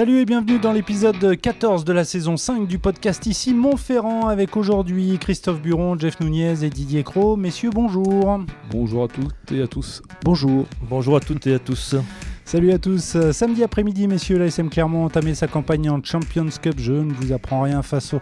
Salut 0.00 0.20
et 0.20 0.24
bienvenue 0.24 0.58
dans 0.58 0.72
l'épisode 0.72 1.38
14 1.38 1.84
de 1.84 1.92
la 1.92 2.04
saison 2.04 2.36
5 2.36 2.66
du 2.66 2.78
podcast 2.78 3.26
ici 3.26 3.52
Montferrand 3.52 4.28
avec 4.28 4.56
aujourd'hui 4.56 5.18
Christophe 5.20 5.60
Buron, 5.60 5.98
Jeff 5.98 6.20
Nunez 6.20 6.64
et 6.64 6.70
Didier 6.70 7.02
Cro. 7.02 7.36
Messieurs, 7.36 7.70
bonjour. 7.70 8.40
Bonjour 8.70 9.04
à 9.04 9.08
toutes 9.08 9.52
et 9.52 9.60
à 9.60 9.66
tous. 9.66 10.00
Bonjour. 10.22 10.64
Bonjour 10.88 11.16
à 11.16 11.20
toutes 11.20 11.46
et 11.46 11.54
à 11.54 11.58
tous. 11.58 11.96
Salut 12.50 12.72
à 12.72 12.78
tous. 12.78 13.14
Euh, 13.14 13.30
samedi 13.30 13.62
après-midi, 13.62 14.08
messieurs, 14.08 14.36
l'ASM 14.36 14.70
Clermont 14.70 15.04
a 15.04 15.06
entamé 15.06 15.36
sa 15.36 15.46
campagne 15.46 15.88
en 15.88 16.02
Champions 16.02 16.48
Cup. 16.60 16.74
Je 16.78 16.94
ne 16.94 17.12
vous 17.12 17.30
apprends 17.32 17.62
rien 17.62 17.80
face 17.82 18.12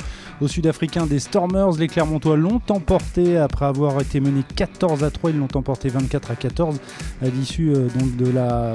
aux, 0.43 0.49
Sud-Africains 0.49 1.07
des 1.07 1.19
Stormers. 1.19 1.79
Les 1.79 1.87
Clermontois 1.87 2.37
l'ont 2.37 2.61
emporté 2.69 3.39
après 3.39 3.65
avoir 3.65 3.99
été 4.03 4.21
menés 4.21 4.43
14 4.55 5.03
à 5.03 5.11
3. 5.11 5.31
Ils 5.31 5.39
l'ont 5.39 5.49
emporté 5.55 5.89
24 5.89 6.33
à 6.33 6.37
14 6.37 6.79
à 7.23 7.29
l'issue 7.29 7.73
euh, 7.75 7.89
de 8.19 8.31
la 8.31 8.75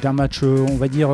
d'un 0.00 0.14
match, 0.14 0.42
on 0.42 0.76
va 0.76 0.88
dire 0.88 1.10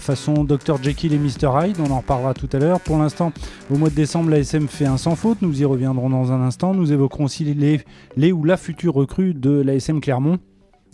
façon 0.00 0.42
Dr 0.42 0.82
Jekyll 0.82 1.12
et 1.12 1.18
Mr 1.18 1.52
Hyde. 1.54 1.76
On 1.78 1.92
en 1.92 1.98
reparlera 1.98 2.34
tout 2.34 2.48
à 2.52 2.58
l'heure. 2.58 2.80
Pour 2.80 2.98
l'instant, 2.98 3.32
au 3.70 3.76
mois 3.76 3.90
de 3.90 3.94
décembre, 3.94 4.30
l'ASM 4.30 4.66
fait 4.66 4.86
un 4.86 4.96
sans 4.96 5.14
faute. 5.14 5.40
Nous 5.40 5.62
y 5.62 5.64
reviendrons 5.64 6.10
dans 6.10 6.32
un 6.32 6.42
instant. 6.42 6.74
Nous 6.74 6.92
évoquerons 6.92 7.26
aussi 7.26 7.44
les, 7.44 7.80
les 8.16 8.32
ou 8.32 8.42
la 8.42 8.56
future 8.56 8.94
recrue 8.94 9.34
de 9.34 9.52
l'ASM 9.52 10.00
Clermont. 10.00 10.40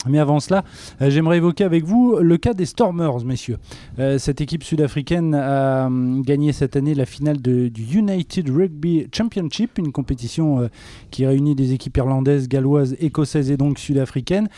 Mais 0.07 0.17
avant 0.17 0.39
cela, 0.39 0.63
euh, 1.01 1.11
j'aimerais 1.11 1.37
évoquer 1.37 1.63
avec 1.63 1.83
vous 1.83 2.17
le 2.19 2.37
cas 2.37 2.53
des 2.53 2.65
Stormers, 2.65 3.23
messieurs. 3.23 3.57
Euh, 3.99 4.17
cette 4.17 4.41
équipe 4.41 4.63
sud-africaine 4.63 5.35
a 5.35 5.85
hum, 5.85 6.23
gagné 6.23 6.53
cette 6.53 6.75
année 6.75 6.95
la 6.95 7.05
finale 7.05 7.37
du 7.37 7.71
United 7.93 8.49
Rugby 8.49 9.07
Championship, 9.15 9.77
une 9.77 9.91
compétition 9.91 10.61
euh, 10.61 10.67
qui 11.11 11.25
réunit 11.25 11.53
des 11.53 11.73
équipes 11.73 11.97
irlandaises, 11.97 12.47
galloises, 12.47 12.95
écossaises 12.99 13.51
et 13.51 13.57
donc 13.57 13.77
sud-africaines. 13.77 14.49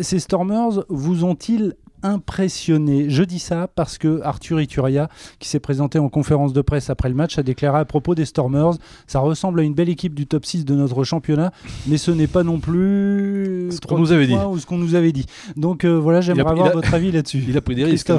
ces 0.00 0.18
Stormers 0.18 0.84
vous 0.88 1.24
ont-ils 1.24 1.74
impressionné. 2.04 3.10
Je 3.10 3.24
dis 3.24 3.40
ça 3.40 3.66
parce 3.66 3.98
que 3.98 4.20
Arthur 4.22 4.60
Ituria, 4.60 5.08
qui 5.40 5.48
s'est 5.48 5.60
présenté 5.60 5.98
en 5.98 6.08
conférence 6.08 6.52
de 6.52 6.60
presse 6.60 6.90
après 6.90 7.08
le 7.08 7.14
match, 7.14 7.38
a 7.38 7.42
déclaré 7.42 7.78
à 7.78 7.84
propos 7.84 8.14
des 8.14 8.24
Stormers 8.24 8.74
ça 9.06 9.18
ressemble 9.20 9.60
à 9.60 9.62
une 9.62 9.74
belle 9.74 9.88
équipe 9.88 10.14
du 10.14 10.26
top 10.26 10.44
6 10.44 10.64
de 10.64 10.74
notre 10.74 11.04
championnat, 11.04 11.52
mais 11.86 11.96
ce 11.96 12.10
n'est 12.10 12.26
pas 12.26 12.42
non 12.42 12.58
plus 12.60 13.68
ce 13.70 13.80
qu'on 13.80 13.98
nous 13.98 14.12
avait 14.12 14.26
dit. 14.26 14.34
Ou 14.34 14.58
ce 14.58 14.66
qu'on 14.66 14.78
nous 14.78 14.94
avait 14.94 15.12
dit. 15.12 15.26
Donc 15.56 15.84
euh, 15.84 15.98
voilà, 15.98 16.20
j'aimerais 16.20 16.50
avoir 16.50 16.72
votre 16.72 16.92
avis 16.94 17.12
là-dessus. 17.12 17.44
Il 17.48 17.56
a 17.56 17.60
pris 17.60 17.74
des 17.74 17.84
risques. 17.84 18.12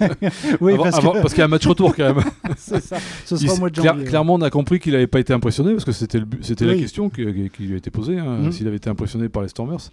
oui, 0.60 0.74
parce, 0.76 1.00
qu'il 1.30 1.38
y 1.38 1.42
a 1.42 1.44
un 1.44 1.48
match 1.48 1.66
retour 1.66 1.94
quand 1.94 2.14
même. 2.14 2.24
C'est 2.56 2.82
ça. 2.82 2.96
Ce 3.24 3.36
sera 3.36 3.54
au 3.54 3.58
mois 3.58 3.70
de 3.70 3.74
janvier. 3.76 4.04
clairement, 4.04 4.34
on 4.34 4.42
a 4.42 4.50
compris 4.50 4.78
qu'il 4.78 4.92
n'avait 4.92 5.06
pas 5.06 5.20
été 5.20 5.32
impressionné 5.32 5.72
parce 5.72 5.84
que 5.84 5.92
c'était 5.92 6.20
c'était 6.40 6.66
la 6.66 6.74
question 6.74 7.08
qui, 7.10 7.22
lui 7.24 7.74
a 7.74 7.76
été 7.76 7.90
posée, 7.90 8.18
hein, 8.18 8.38
mhm. 8.38 8.52
s'il 8.52 8.66
avait 8.66 8.76
été 8.76 8.90
impressionné 8.90 9.28
par 9.28 9.42
les 9.42 9.48
Stormers. 9.48 9.90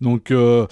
Donc. 0.00 0.30
Euh, 0.30 0.66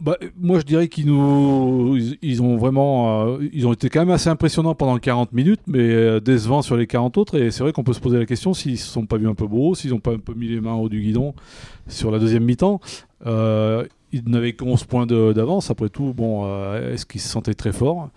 bah, 0.00 0.16
moi, 0.38 0.58
je 0.58 0.64
dirais 0.64 0.88
qu'ils 0.88 1.06
nous, 1.06 1.98
ils, 2.22 2.42
ont 2.42 2.56
vraiment, 2.56 3.26
euh, 3.26 3.48
ils 3.52 3.66
ont 3.66 3.72
été 3.74 3.90
quand 3.90 4.00
même 4.00 4.10
assez 4.10 4.30
impressionnants 4.30 4.74
pendant 4.74 4.98
40 4.98 5.32
minutes, 5.32 5.60
mais 5.66 5.78
euh, 5.78 6.20
décevants 6.20 6.62
sur 6.62 6.76
les 6.76 6.86
40 6.86 7.18
autres. 7.18 7.38
Et 7.38 7.50
c'est 7.50 7.62
vrai 7.62 7.72
qu'on 7.72 7.84
peut 7.84 7.92
se 7.92 8.00
poser 8.00 8.18
la 8.18 8.24
question 8.24 8.54
s'ils 8.54 8.72
ne 8.72 8.76
se 8.78 8.86
sont 8.86 9.04
pas 9.04 9.18
vus 9.18 9.28
un 9.28 9.34
peu 9.34 9.46
beaux, 9.46 9.74
s'ils 9.74 9.90
n'ont 9.90 10.00
pas 10.00 10.12
un 10.12 10.18
peu 10.18 10.32
mis 10.32 10.48
les 10.48 10.60
mains 10.60 10.74
au 10.74 10.88
du 10.88 11.02
guidon 11.02 11.34
sur 11.86 12.10
la 12.10 12.18
deuxième 12.18 12.44
mi-temps. 12.44 12.80
Euh, 13.26 13.84
ils 14.12 14.26
n'avaient 14.26 14.54
que 14.54 14.64
11 14.64 14.84
points 14.84 15.06
d'avance. 15.06 15.70
Après 15.70 15.90
tout, 15.90 16.14
bon, 16.14 16.46
est-ce 16.76 17.04
qu'ils 17.04 17.20
se 17.20 17.28
sentaient 17.28 17.54
très 17.54 17.72
forts? 17.72 18.08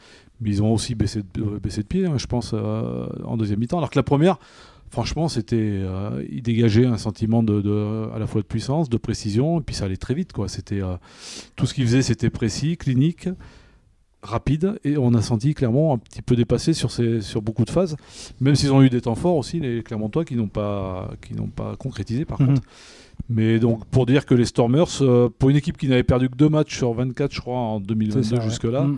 Mais 0.41 0.49
ils 0.49 0.63
ont 0.63 0.73
aussi 0.73 0.95
baissé 0.95 1.21
de, 1.33 1.43
baissé 1.61 1.81
de 1.81 1.87
pied, 1.87 2.05
hein, 2.05 2.15
je 2.17 2.25
pense, 2.25 2.53
en 2.53 3.37
deuxième 3.37 3.59
mi-temps. 3.59 3.77
Alors 3.77 3.89
que 3.89 3.99
la 3.99 4.03
première, 4.03 4.39
franchement, 4.93 5.27
c'était, 5.27 5.55
euh, 5.59 6.23
il 6.29 6.43
dégageait 6.43 6.85
un 6.85 6.99
sentiment 6.99 7.41
de, 7.41 8.13
à 8.13 8.19
la 8.19 8.27
fois 8.27 8.41
de 8.41 8.45
puissance, 8.45 8.89
de 8.89 8.97
précision, 8.97 9.59
et 9.59 9.63
puis 9.63 9.73
ça 9.73 9.85
allait 9.85 9.97
très 9.97 10.13
vite, 10.13 10.33
quoi. 10.33 10.47
C'était 10.47 10.83
euh, 10.83 10.97
tout 11.55 11.65
ce 11.65 11.73
qu'il 11.73 11.83
faisait, 11.85 12.03
c'était 12.03 12.29
précis, 12.29 12.77
clinique, 12.77 13.27
rapide, 14.21 14.79
et 14.83 14.95
on 14.99 15.15
a 15.15 15.23
senti 15.23 15.55
clairement 15.55 15.95
un 15.95 15.97
petit 15.97 16.21
peu 16.21 16.35
dépassé 16.35 16.73
sur, 16.73 16.91
ces, 16.91 17.21
sur 17.21 17.41
beaucoup 17.41 17.65
de 17.65 17.71
phases, 17.71 17.95
même 18.39 18.53
s'ils 18.53 18.71
ont 18.71 18.83
eu 18.83 18.91
des 18.91 19.01
temps 19.01 19.15
forts 19.15 19.37
aussi, 19.37 19.59
les 19.59 19.81
Clermontois, 19.81 20.25
qui 20.25 20.35
n'ont 20.35 20.47
pas, 20.47 21.09
qui 21.25 21.33
n'ont 21.33 21.47
pas 21.47 21.75
concrétisé 21.75 22.23
par 22.23 22.39
mhm. 22.39 22.49
contre. 22.49 22.61
Mais 23.29 23.57
donc, 23.57 23.85
pour 23.85 24.05
dire 24.05 24.27
que 24.27 24.35
les 24.35 24.45
Stormers, 24.45 25.01
euh, 25.01 25.27
pour 25.39 25.49
une 25.49 25.55
équipe 25.55 25.77
qui 25.77 25.87
n'avait 25.87 26.03
perdu 26.03 26.29
que 26.29 26.35
deux 26.35 26.49
matchs 26.49 26.77
sur 26.77 26.93
24, 26.93 27.33
je 27.33 27.41
crois, 27.41 27.57
en 27.57 27.79
2022 27.79 28.41
jusque-là, 28.41 28.83
mhm. 28.83 28.97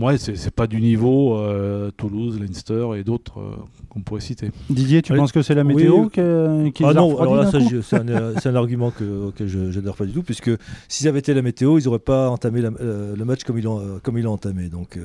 Ouais, 0.00 0.16
c'est 0.16 0.50
pas 0.50 0.66
du 0.66 0.80
niveau 0.80 1.36
euh, 1.36 1.90
Toulouse, 1.94 2.40
Leinster 2.40 2.86
et 2.96 3.04
d'autres 3.04 3.38
euh, 3.38 3.56
qu'on 3.90 4.00
pourrait 4.00 4.22
citer. 4.22 4.50
Didier, 4.70 5.02
tu 5.02 5.14
penses 5.14 5.30
que 5.30 5.42
c'est 5.42 5.54
la 5.54 5.62
météo 5.62 6.08
qui, 6.08 6.72
qui 6.72 6.84
Ah 6.84 6.94
non, 6.94 7.20
alors 7.20 7.36
là, 7.36 7.50
c'est 7.82 7.96
un, 7.96 8.08
un, 8.08 8.54
argument 8.54 8.90
que, 8.90 9.28
auquel 9.28 9.46
je 9.46 9.58
n'adhère 9.58 9.94
pas 9.94 10.06
du 10.06 10.12
tout, 10.12 10.22
puisque 10.22 10.50
s'ils 10.88 11.06
avaient 11.06 11.18
été 11.18 11.34
la 11.34 11.42
météo, 11.42 11.78
ils 11.78 11.84
n'auraient 11.84 11.98
pas 11.98 12.30
entamé 12.30 12.62
euh, 12.80 13.14
le 13.14 13.24
match 13.26 13.44
comme 13.44 13.58
ils 13.58 13.64
l'ont 13.64 14.00
comme 14.02 14.16
ils 14.16 14.24
l'ont 14.24 14.32
entamé. 14.32 14.68
Donc, 14.68 14.98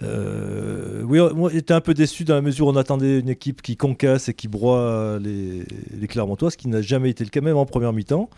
oui, 0.00 1.18
moi 1.34 1.50
j'étais 1.52 1.74
un 1.74 1.80
peu 1.80 1.94
déçu 1.94 2.22
dans 2.22 2.34
la 2.34 2.42
mesure 2.42 2.68
où 2.68 2.70
on 2.70 2.76
attendait 2.76 3.18
une 3.18 3.28
équipe 3.28 3.60
qui 3.60 3.76
concasse 3.76 4.28
et 4.28 4.34
qui 4.34 4.46
broie 4.46 5.18
les, 5.20 5.64
les 6.00 6.06
Clermontois, 6.06 6.52
ce 6.52 6.56
qui 6.56 6.68
n'a 6.68 6.80
jamais 6.80 7.10
été 7.10 7.24
le 7.24 7.30
cas, 7.30 7.40
même 7.40 7.56
en 7.56 7.66
première 7.66 7.92
mi-temps 7.92 8.30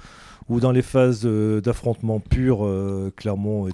où 0.49 0.61
dans 0.61 0.73
les 0.73 0.83
phases 0.83 1.27
d'affrontement 1.27 2.21
pur, 2.21 2.65
euh, 2.65 3.13
Clermont 3.17 3.69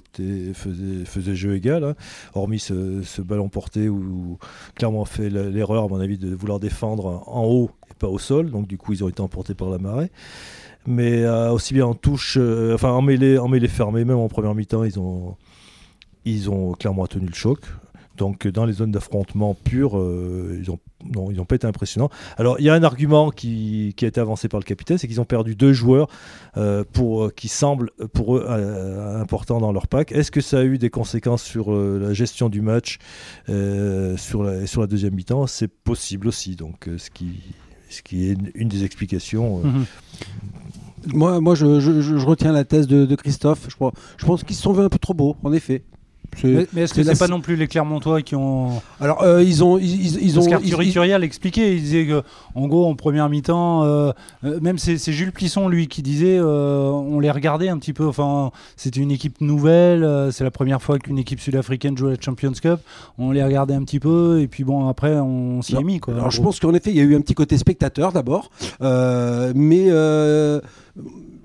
faisait, 0.53 1.35
jeu 1.35 1.55
égal, 1.55 1.83
hein. 1.83 1.95
hormis 2.33 2.59
ce, 2.59 3.21
ballon 3.21 3.49
porté 3.49 3.89
où, 3.89 4.37
Clermont 4.75 5.03
a 5.03 5.05
fait 5.05 5.29
l'erreur, 5.29 5.85
à 5.85 5.87
mon 5.87 5.99
avis, 5.99 6.17
de 6.17 6.33
vouloir 6.33 6.59
défendre 6.59 7.23
en 7.27 7.45
haut 7.45 7.71
et 7.89 7.93
pas 7.93 8.07
au 8.07 8.19
sol, 8.19 8.51
donc 8.51 8.67
du 8.67 8.77
coup 8.77 8.93
ils 8.93 9.03
ont 9.03 9.09
été 9.09 9.21
emportés 9.21 9.53
par 9.53 9.69
la 9.69 9.77
marée. 9.77 10.11
Mais 10.87 11.23
euh, 11.23 11.51
aussi 11.51 11.73
bien 11.73 11.85
en 11.85 11.93
touche, 11.93 12.37
euh, 12.39 12.73
enfin 12.73 12.91
en 12.91 13.01
mêlée, 13.01 13.37
en 13.37 13.49
fermée, 13.67 14.03
même 14.03 14.17
en 14.17 14.29
première 14.29 14.55
mi-temps, 14.55 14.83
ils 14.83 14.99
ont, 14.99 15.35
ils 16.25 16.49
ont 16.49 16.73
clairement 16.73 17.05
tenu 17.05 17.27
le 17.27 17.33
choc. 17.33 17.59
Donc 18.21 18.47
dans 18.47 18.65
les 18.65 18.73
zones 18.73 18.91
d'affrontement 18.91 19.55
pur, 19.55 19.97
euh, 19.97 20.61
ils 20.61 20.69
n'ont 20.69 21.31
ils 21.31 21.41
ont 21.41 21.45
pas 21.45 21.55
été 21.55 21.65
impressionnants. 21.65 22.11
Alors 22.37 22.57
il 22.59 22.65
y 22.65 22.69
a 22.69 22.75
un 22.75 22.83
argument 22.83 23.31
qui, 23.31 23.95
qui, 23.97 24.05
a 24.05 24.07
été 24.07 24.21
avancé 24.21 24.47
par 24.47 24.59
le 24.59 24.63
capitaine, 24.63 24.99
c'est 24.99 25.07
qu'ils 25.07 25.19
ont 25.19 25.25
perdu 25.25 25.55
deux 25.55 25.73
joueurs 25.73 26.07
euh, 26.55 26.83
pour, 26.93 27.23
euh, 27.23 27.33
qui 27.35 27.47
semblent 27.47 27.89
pour 28.13 28.37
eux 28.37 28.45
importants 29.19 29.59
dans 29.59 29.71
leur 29.71 29.87
pack. 29.87 30.11
Est-ce 30.11 30.29
que 30.29 30.39
ça 30.39 30.59
a 30.59 30.63
eu 30.63 30.77
des 30.77 30.91
conséquences 30.91 31.41
sur 31.41 31.71
la 31.71 32.13
gestion 32.13 32.47
du 32.47 32.61
match 32.61 32.99
sur, 33.47 34.43
la, 34.43 34.67
sur 34.67 34.81
la 34.81 34.87
deuxième 34.87 35.15
mi-temps? 35.15 35.47
C'est 35.47 35.67
possible 35.67 36.27
aussi. 36.27 36.55
Donc 36.55 36.87
ce 36.97 37.09
qui, 37.09 37.41
ce 37.89 38.03
qui 38.03 38.29
est 38.29 38.37
une, 38.53 38.69
des 38.69 38.83
explications. 38.83 39.63
Mhm. 39.63 39.85
Moi, 41.07 41.41
moi 41.41 41.55
je, 41.55 41.79
je, 41.79 42.15
retiens 42.23 42.51
la 42.51 42.65
thèse 42.65 42.85
de, 42.85 43.07
de 43.07 43.15
Christophe. 43.15 43.67
Je, 43.67 43.75
je 44.17 44.25
pense 44.27 44.43
qu'ils 44.43 44.55
se 44.55 44.61
sont 44.61 44.73
vus 44.73 44.83
un 44.83 44.89
peu 44.89 44.99
trop 44.99 45.15
beaux, 45.15 45.37
en 45.41 45.53
effet. 45.53 45.83
Mais, 46.43 46.81
est-ce 46.83 46.93
que 46.93 47.03
c'est 47.03 47.19
pas 47.19 47.27
non 47.27 47.41
plus 47.41 47.55
les 47.55 47.67
Clermontois 47.67 48.21
qui 48.21 48.35
ont. 48.35 48.81
Alors, 48.99 49.23
euh, 49.23 49.43
ils 49.43 49.63
ont. 49.63 49.77
Ils, 49.77 50.23
ils 50.23 50.39
ont 50.39 50.49
Parce 50.49 50.63
l'expliquait. 51.19 51.75
Il 51.75 51.81
disait 51.81 52.05
que, 52.05 52.23
en 52.55 52.67
gros, 52.67 52.87
en 52.87 52.95
première 52.95 53.29
mi-temps, 53.29 53.83
euh, 53.83 54.11
euh, 54.43 54.59
même 54.61 54.77
c'est 54.77 54.97
Jules 55.11 55.31
Plisson, 55.31 55.67
lui, 55.67 55.87
qui 55.87 56.01
disait 56.01 56.39
on 56.41 57.19
les 57.19 57.31
regardait 57.31 57.69
un 57.69 57.77
petit 57.77 57.93
peu. 57.93 58.07
Enfin, 58.07 58.51
c'était 58.75 58.99
une 58.99 59.11
équipe 59.11 59.41
nouvelle. 59.41 60.31
c'est 60.31 60.43
la 60.43 60.51
première 60.51 60.81
fois 60.81 60.99
qu'une 60.99 61.17
équipe 61.17 61.39
sud-africaine 61.39 61.97
joue 61.97 62.07
la 62.07 62.15
Champions 62.19 62.53
Cup. 62.53 62.79
On 63.17 63.31
les 63.31 63.43
regardait 63.43 63.75
un 63.75 63.83
petit 63.83 63.99
peu. 63.99 64.39
Et 64.41 64.47
puis, 64.47 64.63
bon, 64.63 64.87
après, 64.87 65.15
on 65.15 65.61
s'y 65.61 65.75
est 65.75 65.83
mis. 65.83 65.99
Quoi, 65.99 66.15
alors, 66.15 66.31
je 66.31 66.41
pense 66.41 66.59
qu'en 66.59 66.73
effet, 66.73 66.91
il 66.91 66.97
y 66.97 67.01
a 67.01 67.03
eu 67.03 67.15
un 67.15 67.21
petit 67.21 67.35
côté 67.35 67.57
spectateur 67.57 68.11
d'abord. 68.11 68.49
mais 68.81 69.89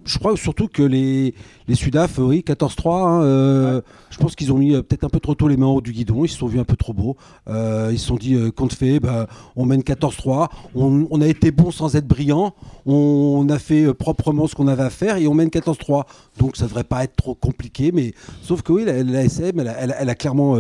je 0.07 0.19
crois 0.19 0.37
surtout 0.37 0.69
que 0.69 0.83
les, 0.83 1.35
les 1.69 1.75
Sudaf, 1.75 2.19
oui, 2.19 2.45
14-3, 2.47 3.07
hein, 3.07 3.23
euh, 3.23 3.81
je 4.11 4.19
pense 4.19 4.37
qu'ils 4.37 4.53
ont 4.53 4.59
mis 4.59 4.75
euh, 4.75 4.83
peut-être 4.83 5.05
un 5.05 5.09
peu 5.09 5.21
trop 5.21 5.35
tôt 5.35 5.49
les 5.49 5.57
mains 5.57 5.67
au 5.67 5.77
haut 5.77 5.81
du 5.81 5.93
guidon, 5.93 6.25
ils 6.25 6.29
se 6.29 6.39
sont 6.39 6.47
vus 6.47 6.61
un 6.61 6.65
peu 6.65 6.77
trop 6.77 6.93
beaux. 6.93 7.17
Euh, 7.49 7.91
ils 7.93 7.99
se 7.99 8.07
sont 8.07 8.17
dit, 8.17 8.37
compte 8.53 8.73
fait, 8.73 9.01
bah, 9.01 9.27
on 9.57 9.67
mène 9.67 9.81
14-3, 9.81 10.49
on, 10.75 11.21
a 11.21 11.27
été 11.27 11.51
bon 11.51 11.71
sans 11.71 11.97
être 11.97 12.07
brillant, 12.07 12.55
on, 12.87 13.47
a 13.49 13.59
fait 13.59 13.93
proprement 13.95 14.47
ce 14.47 14.55
qu'on 14.55 14.69
avait 14.69 14.85
à 14.85 14.91
faire 14.91 15.17
et 15.17 15.27
on 15.27 15.35
mène 15.35 15.49
14-3. 15.49 16.05
Donc 16.39 16.57
ça 16.57 16.67
devrait 16.67 16.85
pas 16.85 17.05
être 17.05 17.17
trop 17.17 17.35
compliqué, 17.35 17.91
mais 17.93 18.15
sauf 18.43 18.63
que 18.63 18.73
oui, 18.73 18.85
la, 18.85 19.25
SM, 19.25 19.59
elle, 19.59 20.09
a 20.11 20.15
clairement 20.15 20.57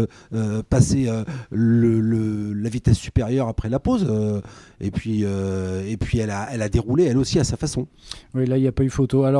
passé 0.68 1.08
le, 1.50 2.52
la 2.52 2.68
vitesse 2.68 2.98
supérieure 2.98 3.48
après 3.48 3.68
la 3.68 3.78
pause. 3.78 4.06
et 4.80 4.90
puis, 4.90 5.22
et 5.22 5.96
puis 5.96 6.18
elle, 6.18 6.30
a, 6.30 6.48
elle 6.52 6.62
a 6.62 6.68
déroulé 6.68 7.04
elle 7.04 7.18
aussi 7.18 7.38
à 7.38 7.44
sa 7.44 7.56
façon. 7.56 7.86
Oui, 8.34 8.46
là, 8.46 8.58
il 8.58 8.62
n'y 8.62 8.68
a 8.68 8.72
pas 8.72 8.84
eu 8.84 8.90
photo. 8.90 9.24
Alors, 9.24 9.35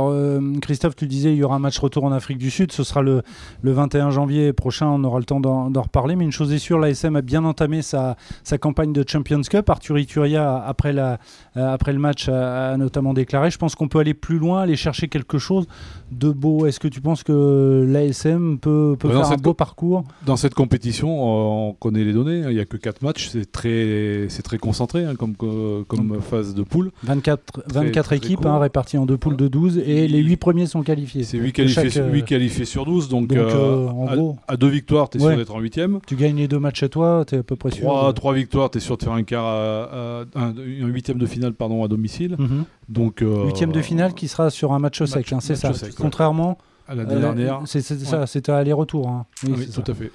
Christophe, 0.60 0.96
tu 0.96 1.06
disais, 1.06 1.32
il 1.32 1.38
y 1.38 1.43
aura 1.43 1.56
un 1.56 1.60
match 1.60 1.78
retour 1.78 2.04
en 2.04 2.12
Afrique 2.12 2.38
du 2.38 2.50
Sud. 2.50 2.72
Ce 2.72 2.84
sera 2.84 3.02
le, 3.02 3.22
le 3.62 3.72
21 3.72 4.10
janvier 4.10 4.52
prochain. 4.52 4.87
On 4.87 5.02
aura 5.04 5.19
le 5.19 5.25
temps 5.25 5.40
d'en 5.40 5.82
reparler. 5.82 6.16
Mais 6.16 6.25
une 6.25 6.32
chose 6.32 6.52
est 6.52 6.58
sûre, 6.58 6.78
l'ASM 6.78 7.16
a 7.16 7.22
bien 7.22 7.44
entamé 7.44 7.82
sa, 7.82 8.16
sa, 8.44 8.58
campagne 8.58 8.93
de 8.93 9.04
Champions 9.06 9.43
Cup. 9.43 9.69
Arthur 9.69 9.98
Ituria, 9.98 10.62
après, 10.66 10.93
la, 10.93 11.19
euh, 11.56 11.72
après 11.72 11.93
le 11.93 11.98
match, 11.98 12.28
a, 12.28 12.76
notamment 12.76 13.14
déclaré 13.14 13.50
Je 13.50 13.58
pense 13.58 13.75
qu'on 13.75 13.88
peut 13.88 13.98
aller 13.98 14.14
plus 14.14 14.38
loin, 14.38 14.62
aller 14.62 14.76
chercher 14.76 15.08
quelque 15.08 15.38
chose 15.38 15.66
de 16.10 16.31
beau. 16.31 16.66
Est-ce 16.66 16.81
que 16.81 16.88
tu 16.88 17.00
penses 17.00 17.22
que 17.22 17.87
l'ASM 17.88 18.58
peut, 18.58 18.96
peut 18.98 19.08
faire 19.08 19.31
un 19.31 19.37
beau 19.37 19.54
parcours? 19.54 20.04
Dans 20.25 20.37
cette 20.37 20.54
compétition, 20.54 21.69
on 21.69 21.75
connaît 21.75 22.04
les 22.04 22.12
données. 22.12 22.44
Il 22.48 22.54
n'y 22.54 22.60
a 22.60 22.64
que 22.64 22.76
4 22.76 23.02
matchs. 23.02 23.28
C'est 23.28 23.50
très, 23.50 24.28
très 24.44 24.58
concentré 24.58 25.04
hein, 25.04 25.14
comme, 25.16 25.34
comme 25.37 26.20
phase 26.20 26.54
de 26.54 26.62
poule. 26.62 26.90
24, 27.02 27.62
24 27.72 28.12
équipes 28.12 28.46
hein, 28.46 28.58
réparties 28.58 28.98
en 28.98 29.06
deux 29.06 29.16
poules 29.16 29.37
de 29.37 29.48
12. 29.48 29.82
Et 29.86 30.08
les 30.08 30.18
8 30.18 30.36
premiers 30.36 30.66
sont 30.66 30.82
qualifiés. 30.82 31.22
C'est 31.24 31.38
8 31.38 31.52
qualifiés, 31.52 31.90
chaque, 31.90 32.24
qualifiés 32.24 32.64
sur 32.64 32.84
12, 32.84 33.08
donc, 33.08 33.28
donc 33.28 33.38
en 33.38 34.06
à, 34.08 34.16
gros, 34.16 34.36
à 34.48 34.56
deux 34.56 34.68
victoires, 34.68 35.08
tu 35.08 35.18
es 35.18 35.22
Ouais. 35.22 35.28
sûr 35.30 35.38
d'être 35.38 35.54
en 35.54 35.60
8ème. 35.60 36.00
tu 36.06 36.16
gagnes 36.16 36.36
les 36.36 36.48
deux 36.48 36.58
matchs 36.58 36.80
chez 36.80 36.88
toi, 36.88 37.24
tu 37.26 37.34
es 37.34 37.38
à 37.38 37.42
peu 37.42 37.56
près 37.56 37.70
sûr. 37.70 37.84
3, 37.86 38.08
de- 38.08 38.12
trois 38.16 38.34
victoires, 38.34 38.70
tu 38.70 38.78
es 38.78 38.80
sûr 38.80 38.96
de 38.98 39.02
faire 39.04 39.12
un 39.12 39.22
quart 39.22 39.44
à, 39.44 39.82
à- 39.84 40.24
un, 40.34 40.48
un 40.50 40.86
huitième 40.88 41.18
de 41.18 41.26
finale 41.26 41.52
pardon, 41.54 41.84
à 41.84 41.88
domicile. 41.88 42.36
Mhm. 42.38 42.64
Donc, 42.88 43.22
euh, 43.22 43.44
Huitième 43.46 43.72
de 43.72 43.80
finale 43.82 44.14
qui 44.14 44.28
sera 44.28 44.50
sur 44.50 44.72
un 44.72 44.78
match 44.78 45.02
sec, 45.04 45.32
hein, 45.32 45.38
c'est 45.40 45.56
ça. 45.56 45.72
sec, 45.72 45.88
ouais. 45.90 45.94
Contrairement 45.98 46.58
à 46.88 46.94
la 46.94 47.02
euh, 47.02 47.20
dernière. 47.20 47.60
c'est 47.66 47.80
c'est 47.80 47.98
ça, 47.98 48.26
c'était 48.26 48.52
aller-retour. 48.52 49.08
hein. 49.08 49.26
Oui, 49.44 49.66
tout 49.66 49.82
ça. 49.84 49.92
à 49.92 49.94
fait. 49.94 50.10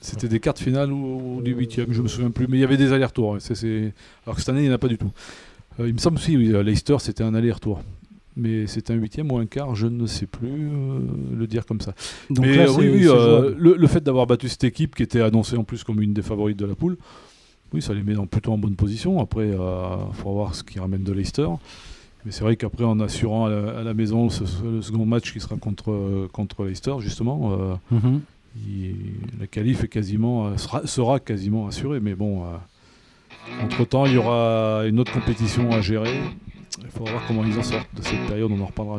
C'était 0.00 0.28
des 0.28 0.40
quarts 0.40 0.54
de 0.54 0.58
finale 0.60 0.90
ou, 0.92 1.36
ou 1.38 1.42
du 1.42 1.52
huitième, 1.52 1.92
je 1.92 2.00
me 2.00 2.08
souviens 2.08 2.30
plus. 2.30 2.46
Mais 2.48 2.56
il 2.56 2.60
y 2.60 2.64
avait 2.64 2.78
des 2.78 2.92
allers-retours. 2.92 3.32
ouais. 3.32 3.38
Alors 4.24 4.34
que 4.36 4.40
cette 4.40 4.48
année, 4.48 4.60
il 4.60 4.64
n'y 4.64 4.70
en 4.70 4.74
a 4.74 4.78
pas 4.78 4.88
du 4.88 4.96
tout. 4.96 5.10
Euh, 5.78 5.86
il 5.88 5.92
me 5.94 5.98
semble 5.98 6.16
aussi, 6.16 6.36
oui, 6.36 6.54
à 6.56 6.62
Leicester, 6.62 6.96
c'était 7.00 7.22
un 7.22 7.34
aller-retour. 7.34 7.80
Mais 8.40 8.66
c'était 8.66 8.92
un 8.92 8.96
huitième 8.96 9.30
ou 9.30 9.36
un 9.38 9.46
quart, 9.46 9.74
je 9.74 9.86
ne 9.86 10.06
sais 10.06 10.26
plus 10.26 10.48
euh, 10.48 10.98
le 11.36 11.46
dire 11.46 11.66
comme 11.66 11.80
ça. 11.80 11.94
Donc 12.30 12.46
Mais 12.46 12.56
là, 12.56 12.62
euh, 12.64 12.66
c'est- 12.68 12.78
oui, 12.80 12.88
oui, 12.94 13.02
c'est 13.02 13.08
euh, 13.10 13.54
le, 13.58 13.76
le 13.76 13.86
fait 13.86 14.02
d'avoir 14.02 14.26
battu 14.26 14.48
cette 14.48 14.64
équipe 14.64 14.94
qui 14.94 15.02
était 15.02 15.20
annoncée 15.20 15.56
en 15.56 15.64
plus 15.64 15.84
comme 15.84 16.00
une 16.00 16.12
des 16.14 16.22
favorites 16.22 16.58
de 16.58 16.64
la 16.66 16.74
poule, 16.74 16.96
oui, 17.72 17.82
ça 17.82 17.92
les 17.94 18.02
met 18.02 18.14
dans- 18.14 18.26
plutôt 18.26 18.52
en 18.52 18.58
bonne 18.58 18.76
position. 18.76 19.20
Après, 19.20 19.48
il 19.48 19.56
faut 20.14 20.32
voir 20.32 20.54
ce 20.54 20.62
qui 20.64 20.78
ramène 20.80 21.02
de 21.02 21.12
Leicester. 21.12 21.46
Mais 22.24 22.32
c'est 22.32 22.42
vrai 22.44 22.56
qu'après, 22.56 22.84
en 22.84 22.98
assurant 23.00 23.46
à 23.46 23.50
la, 23.50 23.78
à 23.78 23.82
la 23.82 23.94
maison 23.94 24.28
ce- 24.28 24.44
le 24.64 24.82
second 24.82 25.06
match 25.06 25.32
qui 25.32 25.40
sera 25.40 25.56
contre, 25.56 26.28
contre 26.32 26.64
Leicester, 26.64 26.94
justement, 27.00 27.78
Mhm. 27.90 28.20
il- 28.68 28.94
la 29.40 29.46
qualif 29.46 29.84
est 29.84 29.88
quasiment, 29.88 30.56
sera, 30.58 30.86
sera 30.86 31.18
quasiment 31.20 31.66
assurée. 31.66 32.00
Mais 32.00 32.14
bon, 32.14 32.42
entre-temps, 33.62 34.06
il 34.06 34.12
y 34.14 34.16
aura 34.18 34.82
une 34.86 34.98
autre 35.00 35.12
compétition 35.12 35.70
à 35.72 35.80
gérer. 35.80 36.18
Il 36.78 36.88
faudra 36.90 37.12
voir 37.12 37.24
comment 37.26 37.42
ils 37.44 37.58
en 37.58 37.62
sortent 37.62 37.88
de 37.96 38.02
cette 38.02 38.26
période, 38.28 38.50
on 38.52 38.62
en 38.62 38.66
reparlera. 38.66 38.98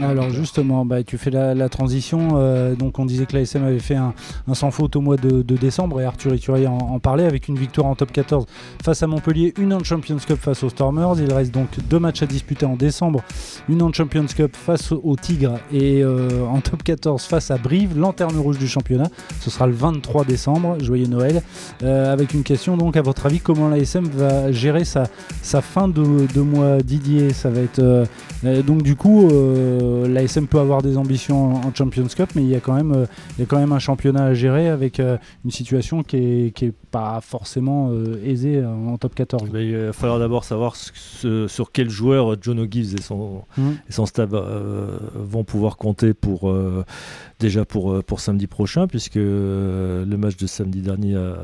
Alors 0.00 0.30
justement, 0.30 0.86
bah, 0.86 1.02
tu 1.02 1.18
fais 1.18 1.30
la, 1.30 1.68
transition. 1.68 2.30
euh, 2.38 2.74
donc 2.74 2.98
on 2.98 3.04
disait 3.04 3.26
que 3.26 3.36
l'ASM 3.36 3.62
avait 3.62 3.78
fait 3.78 3.94
un, 3.94 4.14
sans 4.54 4.70
faute 4.70 4.96
au 4.96 5.02
mois 5.02 5.16
de, 5.16 5.42
décembre 5.42 6.00
et 6.00 6.04
Arthur 6.04 6.34
Iturier 6.34 6.66
en, 6.66 6.78
en 6.78 6.98
parlait 6.98 7.26
avec 7.26 7.48
une 7.48 7.58
victoire 7.58 7.86
en 7.88 7.94
top 7.94 8.12
14 8.12 8.46
face 8.82 9.02
à 9.02 9.06
Montpellier, 9.06 9.52
une 9.58 9.74
en 9.74 9.84
Champions 9.84 10.16
Cup 10.16 10.38
face 10.40 10.62
aux 10.62 10.70
Stormers. 10.70 11.14
Il 11.18 11.32
reste 11.32 11.52
donc 11.52 11.68
deux 11.90 11.98
matchs 11.98 12.22
à 12.22 12.26
disputer 12.26 12.64
en 12.64 12.76
décembre, 12.76 13.22
une 13.68 13.82
en 13.82 13.92
Champions 13.92 14.26
Cup 14.26 14.56
face 14.56 14.90
aux 14.92 15.16
Tigres 15.16 15.58
et 15.72 16.02
euh, 16.02 16.46
en 16.46 16.60
top 16.60 16.82
14 16.82 17.22
face 17.24 17.50
à 17.50 17.58
Brive, 17.58 17.98
lanterne 17.98 18.38
rouge 18.38 18.58
du 18.58 18.66
championnat. 18.66 19.08
Ce 19.40 19.50
sera 19.50 19.66
le 19.66 19.74
23 19.74 20.24
décembre, 20.24 20.78
joyeux 20.82 21.06
Noël. 21.06 21.42
Euh, 21.82 22.12
avec 22.12 22.32
une 22.32 22.44
question 22.44 22.78
donc 22.78 22.96
à 22.96 23.02
votre 23.02 23.26
avis, 23.26 23.40
comment 23.40 23.68
l'ASM 23.68 24.04
va 24.04 24.50
gérer 24.52 24.84
sa, 24.84 25.04
sa 25.42 25.60
fin 25.60 25.86
de, 25.86 26.26
de 26.34 26.40
mois 26.40 26.78
Didier? 26.78 27.09
Ça 27.34 27.50
va 27.50 27.60
être 27.60 27.78
euh, 27.78 28.04
euh, 28.44 28.62
donc 28.62 28.82
du 28.82 28.96
coup, 28.96 29.28
euh, 29.28 30.08
l'ASM 30.08 30.46
peut 30.46 30.58
avoir 30.58 30.82
des 30.82 30.96
ambitions 30.96 31.54
en, 31.56 31.74
Champions 31.74 32.06
Cup, 32.06 32.30
mais 32.34 32.42
il 32.42 32.48
y 32.48 32.54
a 32.54 32.60
quand 32.60 32.74
même, 32.74 32.92
euh, 32.92 33.06
il 33.36 33.40
y 33.40 33.42
a 33.42 33.46
quand 33.46 33.58
même 33.58 33.72
un 33.72 33.78
championnat 33.78 34.24
à 34.24 34.34
gérer 34.34 34.68
avec 34.68 34.98
une 34.98 35.50
situation 35.50 36.02
qui 36.02 36.16
est, 36.16 36.54
qui 36.54 36.66
est 36.66 36.74
pas 36.90 37.20
forcément 37.22 37.92
aisée 38.24 38.64
en 38.64 38.96
top 38.98 39.14
14. 39.14 39.48
Mais 39.52 39.66
il 39.68 39.76
va 39.76 39.92
falloir 39.92 40.18
d'abord 40.18 40.44
savoir 40.44 40.74
ce- 40.76 41.46
sur 41.48 41.72
quel 41.72 41.88
joueur 41.90 42.36
John 42.40 42.58
O'Gibbs 42.58 42.94
et 42.98 43.02
son, 43.02 43.42
et 43.58 43.92
son 43.92 44.06
staff 44.06 44.30
euh, 44.32 44.98
vont 45.14 45.44
pouvoir 45.44 45.76
compter 45.76 46.14
pour 46.14 46.52
déjà 47.38 47.64
pour, 47.64 48.02
pour 48.04 48.20
samedi 48.20 48.46
prochain, 48.46 48.86
puisque 48.86 49.14
le 49.16 50.04
match 50.16 50.36
de 50.36 50.46
samedi 50.46 50.80
dernier 50.82 51.16
a, 51.16 51.34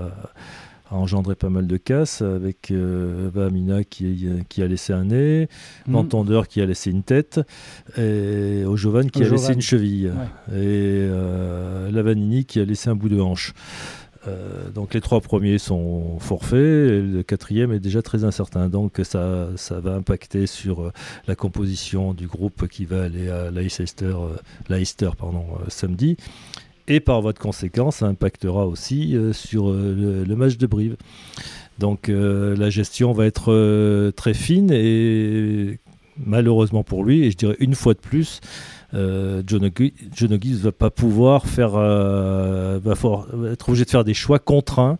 a 0.90 0.94
engendré 0.94 1.34
pas 1.34 1.50
mal 1.50 1.66
de 1.66 1.76
casses 1.76 2.22
avec 2.22 2.70
euh, 2.70 3.28
Vamina 3.34 3.82
qui, 3.84 4.28
qui 4.48 4.62
a 4.62 4.66
laissé 4.66 4.92
un 4.92 5.04
nez, 5.06 5.48
l'entendeur 5.88 6.46
qui 6.48 6.60
a 6.60 6.66
laissé 6.66 6.90
une 6.90 7.02
tête, 7.02 7.40
et 7.96 8.64
Ojovan 8.64 9.10
qui 9.10 9.22
a 9.22 9.28
laissé 9.28 9.52
une 9.52 9.60
cheville, 9.60 10.12
Ouais. 10.48 10.56
et 10.56 11.08
euh, 11.10 11.90
Lavanini 11.90 12.44
qui 12.44 12.60
a 12.60 12.64
laissé 12.64 12.88
un 12.90 12.94
bout 12.94 13.08
de 13.08 13.20
hanche. 13.20 13.52
Euh, 14.28 14.70
donc 14.70 14.92
les 14.94 15.00
trois 15.00 15.20
premiers 15.20 15.58
sont 15.58 16.18
forfaits, 16.18 16.58
et 16.58 17.00
le 17.00 17.22
quatrième 17.22 17.72
est 17.72 17.78
déjà 17.80 18.02
très 18.02 18.24
incertain. 18.24 18.68
Donc 18.68 19.00
ça, 19.04 19.48
ça 19.56 19.78
va 19.80 19.94
impacter 19.94 20.46
sur 20.46 20.82
euh, 20.82 20.92
la 21.28 21.36
composition 21.36 22.12
du 22.12 22.26
groupe 22.26 22.66
qui 22.68 22.84
va 22.86 23.04
aller 23.04 23.28
à 23.28 23.50
Leicester, 23.52 24.06
euh, 24.06 24.36
Leicester 24.68 25.10
pardon, 25.16 25.44
samedi. 25.68 26.16
Et 26.88 27.00
par 27.00 27.20
voie 27.20 27.32
de 27.32 27.38
conséquence, 27.38 27.96
ça 27.96 28.06
impactera 28.06 28.66
aussi 28.66 29.16
euh, 29.16 29.32
sur 29.32 29.70
euh, 29.70 30.24
le, 30.26 30.36
match 30.36 30.56
de 30.56 30.66
Brive. 30.66 30.96
Donc 31.78 32.08
euh, 32.08 32.56
la 32.56 32.70
gestion 32.70 33.12
va 33.12 33.26
être 33.26 34.10
très 34.12 34.34
fine 34.34 34.70
et 34.72 35.78
malheureusement 36.24 36.84
pour 36.84 37.04
lui, 37.04 37.24
et 37.24 37.30
je 37.30 37.36
dirais 37.36 37.56
une 37.58 37.74
fois 37.74 37.92
de 37.92 37.98
plus, 37.98 38.40
euh, 38.94 39.42
John 39.46 39.64
O'Gi- 39.64 39.92
John 40.14 40.32
O'Gibbs 40.32 40.60
va 40.62 40.72
pas 40.72 40.90
pouvoir 40.90 41.46
faire, 41.46 41.72
va, 41.72 42.78
va 42.78 43.52
être 43.52 43.68
obligé 43.68 43.84
de 43.84 43.90
faire 43.90 44.04
des 44.04 44.14
choix 44.14 44.38
contraints 44.38 44.98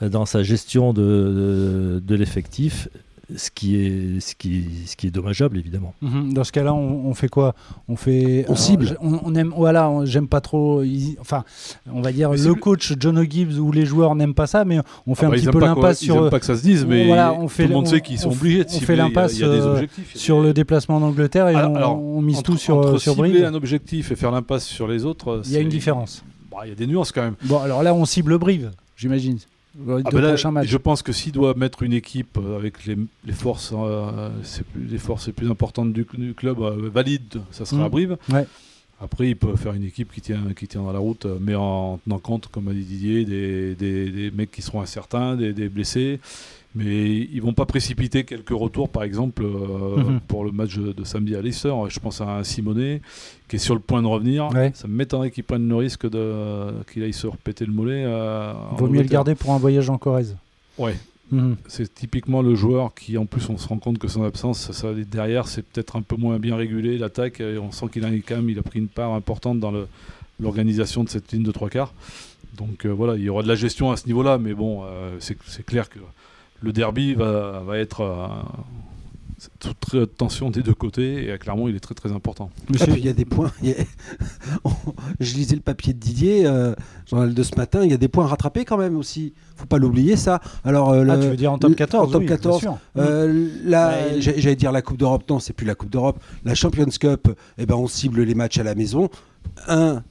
dans 0.00 0.26
sa 0.26 0.42
gestion 0.44 0.92
de 0.92 2.00
l'effectif, 2.14 2.88
ce 3.34 3.50
qui 3.50 3.76
est 3.76 4.20
ce 4.20 4.34
qui, 4.36 4.64
ce 4.86 4.94
qui 4.94 5.06
est 5.08 5.10
dommageable 5.10 5.58
évidemment. 5.58 5.94
Mhm. 6.00 6.32
Dans 6.32 6.44
ce 6.44 6.52
cas-là, 6.52 6.72
on, 6.74 7.06
on 7.06 7.14
fait 7.14 7.28
quoi? 7.28 7.54
On 7.88 7.96
fait. 7.96 8.44
On 8.48 8.54
cible. 8.54 8.86
j- 8.86 8.94
On, 9.00 9.18
on 9.24 9.34
aime. 9.34 9.52
Voilà, 9.56 9.90
on- 9.90 10.04
j'aime 10.04 10.28
pas 10.28 10.40
trop. 10.40 10.82
enfin, 11.20 11.44
on 11.92 12.02
va 12.02 12.12
dire 12.12 12.30
Mais 12.30 12.36
le 12.36 12.42
cible. 12.42 12.60
coach 12.60 12.92
John 13.00 13.18
O'Gibbs 13.18 13.58
ou 13.58 13.72
les 13.72 13.84
joueurs 13.84 14.14
n'aiment 14.14 14.34
pas 14.34 14.46
ça, 14.46 14.64
mais 14.64 14.78
on 15.06 15.14
fait 15.14 15.24
Ah 15.24 15.28
un 15.28 15.30
bah, 15.32 15.36
ils 15.38 15.42
petit 15.44 15.50
peu 15.50 15.58
l'impasse 15.60 16.02
Ils 16.02 16.04
sur. 16.06 16.16
aiment 16.18 16.30
pas 16.30 16.38
que 16.38 16.46
ça 16.46 16.56
se 16.56 16.62
dise, 16.62 16.84
mais 16.86 17.06
voilà, 17.06 17.32
on 17.34 17.48
fait 17.48 17.64
tout 17.64 17.70
le 17.70 17.74
monde 17.74 17.88
sait 17.88 18.00
qu'ils 18.00 18.18
sont 18.18 18.28
on- 18.28 18.32
obligés 18.32 18.64
de 18.64 18.68
on 18.68 18.72
fait 18.72 18.78
cibler. 18.78 18.96
Y 18.96 19.00
a- 19.00 19.02
l'impasse, 19.04 19.40
euh, 19.42 19.86
sur 20.14 20.40
le 20.40 20.52
déplacement 20.52 21.00
d'Angleterre 21.00 21.48
et 21.48 21.54
Alors- 21.56 21.72
on, 21.72 21.74
alors, 21.76 22.00
on 22.02 22.22
mise 22.22 22.38
entre- 22.38 22.52
tout 22.52 22.58
sur, 22.58 22.76
entre 22.78 22.98
sur 22.98 23.14
cibler 23.14 23.30
Brive. 23.30 23.44
un 23.44 23.54
objectif 23.54 24.12
et 24.12 24.16
faire 24.16 24.30
l'impasse 24.30 24.64
sur 24.64 24.86
les 24.86 25.04
autres, 25.04 25.42
Il 25.46 25.52
y 25.52 25.56
a 25.56 25.60
une 25.60 25.68
différence. 25.68 26.22
Bah, 26.50 26.58
Il 26.64 26.68
y 26.68 26.72
a 26.72 26.74
des 26.76 26.86
nuances 26.86 27.12
quand 27.12 27.22
même. 27.22 27.34
Bon, 27.44 27.58
alors 27.58 27.82
là, 27.82 27.92
on 27.94 28.04
cible 28.04 28.38
Brive, 28.38 28.70
j'imagine. 28.96 29.38
Ah 29.88 30.00
bah 30.10 30.20
là, 30.20 30.50
matchs. 30.50 30.68
je 30.68 30.76
pense 30.76 31.02
que 31.02 31.12
s'il 31.12 31.32
doit 31.32 31.54
mettre 31.54 31.82
une 31.82 31.92
équipe 31.92 32.38
avec 32.56 32.86
les, 32.86 32.96
les 33.24 33.32
forces, 33.32 33.72
euh, 33.76 34.30
plus- 34.72 34.86
les 34.86 34.98
forces 34.98 35.26
les 35.26 35.32
plus 35.32 35.50
importantes 35.50 35.92
du, 35.92 36.06
du 36.14 36.34
club 36.34 36.60
euh, 36.60 36.88
valide, 36.92 37.40
ça 37.50 37.64
sera 37.64 37.80
Mhm. 37.82 37.86
à 37.86 37.88
Brive. 37.90 38.16
Ouais. 38.32 38.46
Après, 38.98 39.28
il 39.28 39.36
peut 39.36 39.54
faire 39.56 39.74
une 39.74 39.84
équipe 39.84 40.10
qui 40.10 40.22
tient, 40.22 40.40
qui 40.56 40.66
tient 40.66 40.80
dans 40.82 40.92
la 40.92 40.98
route, 40.98 41.26
mais 41.42 41.54
en 41.54 41.98
tenant 42.04 42.18
compte, 42.18 42.46
comme 42.48 42.68
a 42.68 42.72
dit 42.72 42.84
Didier, 42.84 43.26
des, 43.26 43.74
des- 43.74 44.10
des 44.10 44.30
mecs 44.30 44.50
qui 44.50 44.62
seront 44.62 44.80
incertains, 44.80 45.36
des, 45.36 45.52
des 45.52 45.68
blessés. 45.68 46.18
Mais 46.78 47.16
ils 47.32 47.40
vont 47.40 47.54
pas 47.54 47.64
précipiter 47.64 48.24
quelques 48.24 48.50
retours, 48.50 48.90
par 48.90 49.02
exemple, 49.02 49.42
euh, 49.44 49.96
Mhm. 49.96 50.20
pour 50.28 50.44
le 50.44 50.52
match 50.52 50.76
de, 50.76 51.04
samedi 51.04 51.34
à 51.34 51.40
Leicester. 51.40 51.72
Je 51.88 51.98
pense 51.98 52.20
à 52.20 52.36
un 52.36 52.44
Simonet 52.44 53.00
qui 53.48 53.56
est 53.56 53.58
sur 53.58 53.72
le 53.74 53.80
point 53.80 54.02
de 54.02 54.06
revenir. 54.06 54.50
Ouais. 54.52 54.72
Ça 54.74 54.86
m'étonnerait 54.86 55.30
qu'il 55.30 55.44
prenne 55.44 55.66
le 55.66 55.74
risque 55.76 56.08
de 56.08 56.72
qu'il 56.92 57.02
aille 57.02 57.14
se 57.14 57.26
repéter 57.26 57.64
le 57.64 57.72
mollet. 57.72 58.04
euh, 58.04 58.52
Vaut 58.76 58.88
mieux 58.88 59.00
le 59.02 59.08
garder 59.08 59.34
pour 59.34 59.52
un 59.52 59.58
voyage 59.58 59.88
en 59.88 59.96
Corrèze. 59.96 60.36
Ouais, 60.76 60.96
Mhm. 61.32 61.56
c'est 61.66 61.92
typiquement 61.94 62.42
le 62.42 62.54
joueur 62.54 62.94
qui, 62.94 63.16
en 63.16 63.24
plus, 63.24 63.48
on 63.48 63.56
se 63.56 63.66
rend 63.68 63.78
compte 63.78 63.96
que 63.98 64.08
son 64.08 64.22
absence, 64.22 64.70
ça, 64.72 64.88
derrière, 65.10 65.48
c'est 65.48 65.62
peut-être 65.62 65.96
un 65.96 66.02
peu 66.02 66.16
moins 66.16 66.38
bien 66.38 66.56
régulé, 66.56 66.98
l'attaque. 66.98 67.42
on 67.62 67.72
sent 67.72 67.86
qu'il 67.90 68.04
a 68.04 68.10
quand 68.10 68.36
même 68.36 68.50
il 68.50 68.58
a 68.58 68.62
pris 68.62 68.80
une 68.80 68.88
part 68.88 69.14
importante 69.14 69.60
dans 69.60 69.72
l'organisation 70.40 71.04
de 71.04 71.08
cette 71.08 71.32
ligne 71.32 71.42
de 71.42 71.52
trois 71.52 71.70
quarts. 71.70 71.94
Donc 72.58 72.84
euh, 72.84 72.90
voilà, 72.90 73.16
il 73.16 73.22
y 73.22 73.28
aura 73.28 73.42
de 73.42 73.48
la 73.48 73.54
gestion 73.54 73.90
à 73.90 73.96
ce 73.96 74.06
niveau-là, 74.06 74.36
mais 74.38 74.52
bon, 74.54 74.82
euh, 74.84 75.16
c'est 75.20 75.64
clair 75.64 75.88
que 75.88 75.98
le 76.62 76.72
derby 76.72 77.14
va, 77.14 77.60
va 77.66 77.78
être 77.78 78.00
euh, 78.00 78.26
c'est 79.38 79.50
toute 79.58 79.78
très 79.80 79.98
haute 79.98 80.16
tension 80.16 80.50
des 80.50 80.62
deux 80.62 80.72
côtés, 80.74 81.24
et 81.26 81.30
euh, 81.32 81.36
clairement, 81.36 81.68
il 81.68 81.76
est 81.76 81.80
très 81.80 81.94
très 81.94 82.10
important. 82.10 82.50
Ah, 82.56 82.62
Monsieur, 82.72 82.92
puis 82.92 83.00
il 83.02 83.06
y 83.06 83.08
a 83.10 83.12
des 83.12 83.26
points. 83.26 83.52
a- 83.62 84.68
Je 85.20 85.34
lisais 85.34 85.54
le 85.54 85.60
papier 85.60 85.92
de 85.92 85.98
Didier, 85.98 86.46
euh, 86.46 86.74
journal 87.08 87.34
de 87.34 87.42
ce 87.42 87.54
matin. 87.56 87.82
Il 87.84 87.90
y 87.90 87.94
a 87.94 87.98
des 87.98 88.08
points 88.08 88.24
à 88.24 88.28
rattraper 88.28 88.64
quand 88.64 88.78
même 88.78 88.96
aussi. 88.96 89.34
Faut 89.56 89.66
pas 89.66 89.76
l'oublier 89.78 90.16
ça. 90.16 90.40
Alors 90.64 90.90
euh, 90.90 91.04
ah, 91.08 91.16
le- 91.16 91.22
tu 91.22 91.28
veux 91.28 91.36
dire 91.36 91.52
en 91.52 91.58
top 91.58 91.70
le- 91.70 91.76
14 91.76 92.08
en 92.08 92.12
top 92.12 92.20
oui, 92.20 92.26
bien 92.26 92.36
14, 92.36 92.60
sûr. 92.60 92.78
Euh, 92.96 93.48
la- 93.64 93.88
Ouais. 93.90 94.20
j'ai- 94.20 94.40
J'allais 94.40 94.56
dire 94.56 94.72
la 94.72 94.80
Coupe 94.82 94.96
d'Europe, 94.96 95.24
non, 95.28 95.38
c'est 95.38 95.52
plus 95.52 95.66
la 95.66 95.74
Coupe 95.74 95.90
d'Europe. 95.90 96.18
La 96.44 96.54
Champions 96.54 96.86
Cup, 96.98 97.28
eh 97.58 97.66
ben, 97.66 97.74
on 97.74 97.88
cible 97.88 98.22
les 98.22 98.34
matchs 98.34 98.58
à 98.58 98.62
la 98.62 98.74
maison. 98.74 99.10
Un 99.68 100.02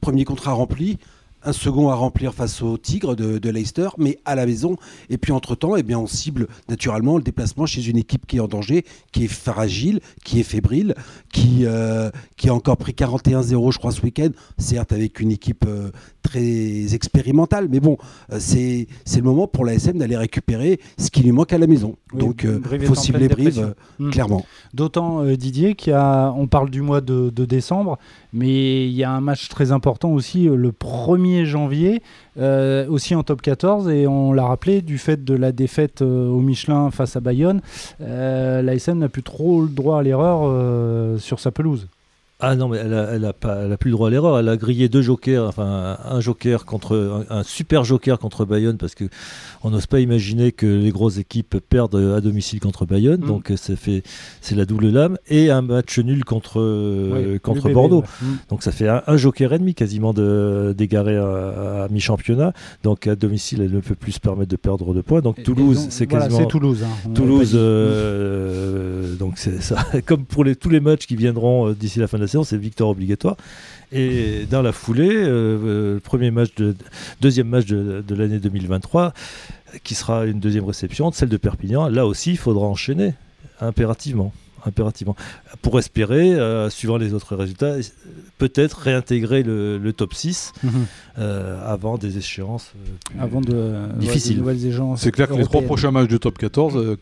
premier 0.00 0.24
contrat 0.24 0.52
rempli, 0.52 0.98
un 1.44 1.52
second 1.52 1.90
à 1.90 1.94
remplir 1.94 2.34
face 2.34 2.62
au 2.62 2.78
Tigre 2.78 3.14
de, 3.14 3.50
Leicester, 3.50 3.88
mais 3.98 4.18
à 4.24 4.34
la 4.34 4.46
maison. 4.46 4.76
Et 5.10 5.18
puis 5.18 5.32
entre-temps, 5.32 5.76
eh 5.76 5.82
bien, 5.82 5.98
on 5.98 6.06
cible 6.06 6.48
naturellement 6.68 7.16
le 7.16 7.22
déplacement 7.22 7.66
chez 7.66 7.88
une 7.88 7.96
équipe 7.96 8.26
qui 8.26 8.38
est 8.38 8.40
en 8.40 8.48
danger, 8.48 8.84
qui 9.12 9.24
est 9.24 9.28
fragile, 9.28 10.00
qui 10.24 10.40
est 10.40 10.44
fébrile, 10.44 10.94
qui, 11.32 11.66
euh, 11.66 12.10
a 12.44 12.50
encore 12.50 12.76
pris 12.76 12.92
41-0, 12.92 13.72
je 13.72 13.78
crois, 13.78 13.92
ce 13.92 14.02
week-end, 14.02 14.30
certes 14.58 14.92
avec 14.92 15.20
une 15.20 15.30
équipe 15.30 15.64
euh, 15.66 15.90
très 16.24 16.94
expérimental. 16.94 17.68
Mais 17.70 17.78
bon, 17.78 17.96
c'est 18.38 18.88
le 19.14 19.22
moment 19.22 19.46
pour 19.46 19.64
l'ASM 19.64 19.98
d'aller 19.98 20.16
récupérer 20.16 20.80
ce 20.98 21.10
qui 21.10 21.22
lui 21.22 21.30
manque 21.30 21.52
à 21.52 21.58
la 21.58 21.68
maison. 21.68 21.94
Donc, 22.12 22.44
il 22.72 22.86
faut 22.86 22.96
cibler 22.96 23.28
Brive, 23.28 23.74
hmm. 24.00 24.10
clairement. 24.10 24.44
D'autant, 24.72 25.24
Didier, 25.24 25.76
qu'on 25.76 26.48
parle 26.50 26.70
du 26.70 26.80
mois 26.80 27.00
de, 27.00 27.30
de 27.30 27.44
décembre, 27.44 27.98
mais 28.32 28.86
il 28.86 28.92
y 28.92 29.04
a 29.04 29.10
un 29.10 29.20
match 29.20 29.48
très 29.48 29.70
important 29.70 30.10
aussi 30.10 30.44
le 30.44 30.72
1er 30.72 31.44
janvier, 31.44 32.02
aussi 32.88 33.14
en 33.14 33.22
top 33.22 33.42
14, 33.42 33.88
et 33.90 34.06
on 34.06 34.32
l'a 34.32 34.44
rappelé, 34.44 34.82
du 34.82 34.98
fait 34.98 35.22
de 35.22 35.34
la 35.34 35.52
défaite 35.52 36.02
au 36.02 36.40
Michelin 36.40 36.90
face 36.90 37.16
à 37.16 37.20
Bayonne, 37.20 37.60
l'ASM 38.00 38.98
n'a 38.98 39.08
plus 39.08 39.22
trop 39.22 39.62
le 39.62 39.68
droit 39.68 40.00
à 40.00 40.02
l'erreur 40.02 41.20
sur 41.20 41.38
sa 41.38 41.50
pelouse. 41.50 41.88
Ah 42.46 42.56
non, 42.56 42.68
mais 42.68 42.78
elle 42.78 42.92
a, 42.92 43.14
elle 43.14 43.24
a, 43.24 43.32
pas, 43.32 43.62
elle 43.64 43.72
a 43.72 43.76
plus 43.78 43.90
le 43.90 43.96
droit 43.96 44.08
à 44.08 44.10
l'erreur. 44.10 44.38
Elle 44.38 44.48
a 44.48 44.56
grillé 44.56 44.88
deux 44.88 45.00
jokers, 45.00 45.46
enfin 45.46 45.96
un, 46.04 46.20
joker 46.20 46.66
contre 46.66 47.24
un, 47.30 47.42
super 47.42 47.84
joker 47.84 48.18
contre 48.18 48.44
Bayonne 48.44 48.76
parce 48.76 48.94
que 48.94 49.04
on 49.62 49.70
n'ose 49.70 49.86
pas 49.86 50.00
imaginer 50.00 50.52
que 50.52 50.66
les 50.66 50.90
grosses 50.90 51.16
équipes 51.16 51.56
perdent 51.68 51.96
à 51.96 52.20
domicile 52.20 52.60
contre 52.60 52.84
Bayonne. 52.84 53.22
Mm. 53.22 53.26
Donc 53.26 53.52
ça 53.56 53.76
fait 53.76 54.02
c'est 54.40 54.54
la 54.54 54.66
double 54.66 54.90
lame 54.90 55.16
et 55.28 55.50
un 55.50 55.62
match 55.62 55.98
nul 55.98 56.24
contre 56.24 57.38
contre 57.38 57.70
Bordeaux. 57.70 58.04
Mm. 58.20 58.26
Donc 58.50 58.62
ça 58.62 58.72
fait 58.72 58.88
un, 58.88 59.16
joker 59.16 59.52
et 59.54 59.58
demi 59.58 59.74
quasiment 59.74 60.12
d'égarer 60.12 61.16
à, 61.16 61.88
mi-championnat. 61.90 62.52
Donc 62.82 63.06
à 63.06 63.16
domicile, 63.16 63.62
elle 63.62 63.72
ne 63.72 63.80
peut 63.80 63.94
plus 63.94 64.12
se 64.12 64.20
permettre 64.20 64.50
de 64.50 64.56
perdre 64.56 64.92
de 64.92 65.00
points. 65.00 65.20
Donc 65.20 65.42
Toulouse, 65.42 65.86
c'est 65.90 66.06
quasiment 66.06 66.38
c'est 66.38 66.46
Toulouse. 66.46 66.84
Hein. 66.84 67.10
Toulouse, 67.14 67.52
euh, 67.54 69.14
donc 69.16 69.34
c'est 69.36 69.62
ça. 69.62 69.76
Comme 70.06 70.24
pour 70.24 70.44
les, 70.44 70.56
tous 70.56 70.70
les 70.70 70.80
matchs 70.80 71.06
qui 71.06 71.16
viendront 71.16 71.68
euh, 71.68 71.74
d'ici 71.74 71.98
la 71.98 72.06
fin 72.06 72.18
de 72.18 72.22
la 72.22 72.28
séance, 72.34 72.48
c'est 72.48 72.58
victoire 72.58 72.90
obligatoire. 72.90 73.36
Et 73.92 74.46
dans 74.50 74.62
la 74.62 74.72
foulée, 74.72 75.14
euh, 75.14 75.96
euh, 75.96 76.00
premier 76.00 76.30
match 76.30 76.54
de, 76.56 76.74
deuxième 77.20 77.48
match 77.48 77.66
de, 77.66 78.14
l'année 78.14 78.40
2023, 78.40 79.12
qui 79.84 79.94
sera 79.94 80.26
une 80.26 80.40
deuxième 80.40 80.64
réception, 80.64 81.12
celle 81.12 81.28
de 81.28 81.36
Perpignan. 81.36 81.88
Là 81.88 82.06
aussi, 82.06 82.32
il 82.32 82.38
faudra 82.38 82.66
enchaîner 82.66 83.14
impérativement 83.60 84.32
impérativement. 84.66 85.14
Pour 85.60 85.78
espérer, 85.78 86.32
euh, 86.32 86.70
suivant 86.70 86.96
les 86.96 87.12
autres 87.12 87.36
résultats, 87.36 87.74
peut-être 88.38 88.78
réintégrer 88.78 89.42
le, 89.42 89.92
top 89.92 90.14
6 90.14 90.54
mhm. 90.62 90.70
avant 91.18 91.98
des 91.98 92.16
échéances 92.16 92.72
avant 93.20 93.42
de, 93.42 93.74
difficiles. 93.98 94.42
c'est 94.96 95.12
clair 95.12 95.28
que 95.28 95.34
les 95.34 95.44
trois 95.44 95.60
prochains 95.60 95.90
matchs 95.90 96.08
de 96.08 96.16
top 96.16 96.38
14, 96.38 96.96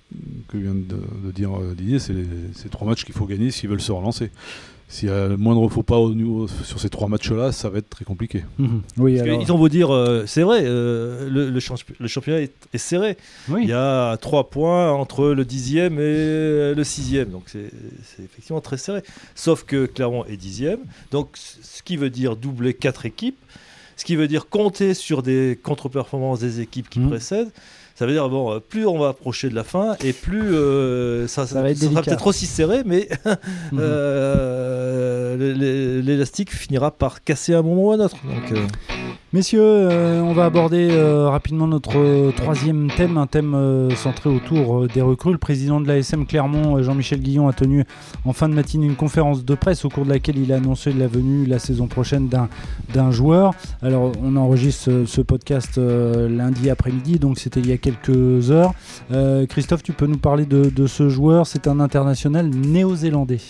que 0.49 0.57
vient 0.57 0.75
de, 0.75 1.31
dire 1.31 1.51
Didier, 1.77 2.01
c'est 2.01 2.15
les 2.15 2.71
trois 2.73 2.89
matchs 2.89 3.05
qu'il 3.05 3.15
faut 3.15 3.27
gagner 3.27 3.53
s'ils 3.53 3.71
veulent 3.71 3.81
se 3.81 3.93
relancer 3.93 4.33
s'il 4.93 5.09
y 5.09 5.13
a 5.13 5.27
le 5.27 5.39
moindre 5.39 5.67
faux 5.71 5.83
pas 5.83 5.97
au 5.97 6.13
niveau, 6.15 6.47
sur 6.47 6.79
ces 6.79 6.91
trois 6.91 7.09
matchs-là, 7.09 7.51
ça 7.51 7.71
va 7.71 7.79
être 7.79 7.89
très 7.89 8.05
compliqué. 8.05 8.45
Mhm. 8.59 8.83
Oui, 8.99 9.19
Ils 9.41 9.51
ont 9.51 9.57
beau 9.57 9.71
dire, 9.71 9.91
euh, 9.91 10.25
c'est 10.27 10.43
vrai, 10.43 10.61
euh, 10.65 11.31
le, 11.31 11.49
le, 11.49 12.09
championnat 12.09 12.41
est, 12.43 12.79
serré. 12.79 13.17
Il 13.49 13.65
y 13.65 13.73
a 13.73 14.19
trois 14.19 14.51
points 14.51 14.93
entre 14.93 15.29
le 15.29 15.47
dixième 15.47 15.99
et 15.99 16.75
le 16.75 16.85
sixième, 16.85 17.31
donc 17.31 17.45
c'est 17.47 17.71
effectivement 18.23 18.61
très 18.61 18.77
serré. 18.77 19.03
Sauf 19.35 19.65
que 19.65 19.87
Clermont 19.87 20.27
est 20.27 20.37
dixième, 20.37 20.81
donc 21.11 21.39
ce 21.39 21.83
qui 21.83 21.97
veut 21.97 22.11
dire 22.11 22.37
doubler 22.37 22.75
quatre 22.75 23.07
équipes, 23.07 23.39
ce 23.97 24.05
qui 24.05 24.15
veut 24.15 24.29
dire 24.29 24.51
compter 24.51 24.93
sur 24.93 25.23
des 25.23 25.59
contre-performances 25.63 26.41
des 26.41 26.61
équipes 26.61 26.91
qui 26.91 27.01
mhm. 27.01 27.09
précèdent. 27.09 27.51
Ça 27.95 28.07
veut 28.07 28.13
dire, 28.13 28.29
bon, 28.29 28.53
euh, 28.53 28.59
plus 28.61 28.87
on 28.87 28.99
va 28.99 29.09
approcher 29.09 29.49
de 29.51 29.55
la 29.55 29.65
fin 29.65 29.97
et 30.03 30.13
plus 30.13 30.55
euh, 30.55 31.27
ça, 31.29 31.47
ça, 31.47 31.75
sera 31.75 32.03
peut-être 32.03 32.27
aussi 32.27 32.47
serré, 32.47 32.83
mais 32.85 33.09
mhm. 33.73 33.79
euh, 33.81 35.37
l'élastique 36.03 36.55
finira 36.55 36.91
par 36.91 37.23
casser 37.23 37.55
à 37.55 37.59
un 37.59 37.63
moment 37.63 37.89
ou 37.89 37.93
à 37.93 37.97
un 37.97 38.01
autre. 38.01 38.17
Donc, 38.25 38.53
Messieurs, 39.33 39.63
on 39.63 40.35
va 40.35 40.45
aborder 40.45 40.91
rapidement 41.31 41.67
notre 41.67 42.33
troisième 42.33 42.91
thème, 42.91 43.17
un 43.17 43.27
thème 43.27 43.89
centré 43.97 44.29
autour 44.29 44.87
des 44.89 45.01
recrues. 45.01 45.33
Le 45.33 45.39
président 45.39 45.81
de 45.81 45.89
l'ASM 45.89 46.27
Clermont, 46.27 46.83
Jean-Michel 46.83 47.21
Guillon, 47.21 47.49
a 47.49 47.55
tenu 47.55 47.85
en 48.27 48.35
fin 48.35 48.51
de 48.51 48.55
matinée 48.55 48.85
une 48.85 48.95
conférence 48.95 49.43
de 49.43 49.55
presse 49.55 49.87
au 49.87 49.89
cours 49.89 50.05
de 50.05 50.11
laquelle 50.11 50.37
il 50.37 50.53
a 50.53 50.57
annoncé 50.57 50.93
la 50.93 51.07
venue 51.07 51.47
la 51.47 51.59
saison 51.59 51.87
prochaine 51.87 52.29
d'un 52.29 53.11
joueur. 53.11 53.55
Alors, 53.81 54.13
on 54.23 54.37
enregistre 54.37 55.05
ce, 55.07 55.21
podcast 55.23 55.79
lundi 55.79 56.69
après-midi, 56.69 57.19
donc 57.19 57.39
c'était 57.39 57.61
il 57.61 57.71
y 57.71 57.73
a 57.73 57.79
quelques 57.79 58.51
heures. 58.51 58.75
Euh, 59.13 59.47
Christophe, 59.47 59.83
tu 59.83 59.93
peux 59.93 60.07
nous 60.07 60.19
parler 60.19 60.45
de, 60.47 60.87
ce 60.87 61.09
joueur? 61.09 61.47
C'est 61.47 61.69
un 61.69 61.81
international 61.81 62.49
néo-zélandais. 62.49 63.41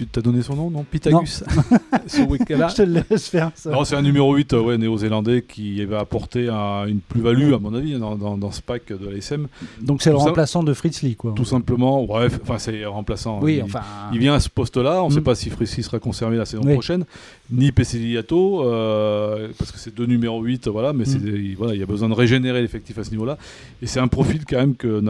Tu 0.00 0.06
t'as 0.06 0.22
donné 0.22 0.40
son 0.40 0.56
nom, 0.56 0.70
non? 0.70 0.82
Pitagus 0.82 1.44
Je 2.06 2.74
te 2.74 2.80
laisse 2.80 3.28
faire 3.28 3.50
ça. 3.54 3.70
c'est 3.84 3.96
un 3.96 4.00
numéro 4.00 4.34
8 4.34 4.54
ouais, 4.54 4.78
néo-zélandais 4.78 5.42
qui 5.42 5.84
va 5.84 5.98
apporter 5.98 6.48
une 6.48 7.00
plus-value, 7.06 7.52
à 7.52 7.58
mon 7.58 7.74
avis, 7.74 7.98
dans, 7.98 8.50
ce 8.50 8.62
pack 8.62 8.94
de 8.94 9.10
l'ASM. 9.10 9.46
Donc 9.82 10.00
c'est 10.00 10.08
le 10.08 10.16
remplaçant 10.16 10.62
de 10.62 10.72
Fritz 10.72 11.02
Lee, 11.02 11.16
quoi. 11.16 11.34
Tout 11.36 11.44
simplement, 11.44 12.02
bref, 12.04 12.40
enfin 12.42 12.56
c'est 12.56 12.82
remplaçant. 12.86 13.40
Oui, 13.42 13.56
il, 13.56 13.62
enfin... 13.62 13.82
il 14.14 14.20
vient 14.20 14.32
à 14.32 14.40
ce 14.40 14.48
poste-là, 14.48 15.04
on 15.04 15.08
ne 15.08 15.12
sait 15.12 15.20
mm. 15.20 15.24
pas 15.24 15.34
si 15.34 15.50
Fritz 15.50 15.76
Lee 15.76 15.82
sera 15.82 15.98
conservé 15.98 16.38
la 16.38 16.46
saison 16.46 16.62
prochaine, 16.62 17.04
ni 17.50 17.70
Pesiliato, 17.70 18.64
euh, 18.64 19.48
parce 19.58 19.70
que 19.70 19.78
c'est 19.78 19.94
deux 19.94 20.06
numéros 20.06 20.40
8, 20.40 20.68
voilà, 20.68 20.94
mais 20.94 21.04
mm. 21.04 21.56
voilà, 21.58 21.74
il 21.74 21.80
y 21.80 21.82
a 21.82 21.86
besoin 21.86 22.08
de 22.08 22.14
régénérer 22.14 22.62
l'effectif 22.62 22.96
à 22.96 23.04
ce 23.04 23.10
niveau-là. 23.10 23.36
Et 23.82 23.86
c'est 23.86 24.00
un 24.00 24.08
profil 24.08 24.46
quand 24.48 24.56
même 24.56 24.76
que 24.76 25.02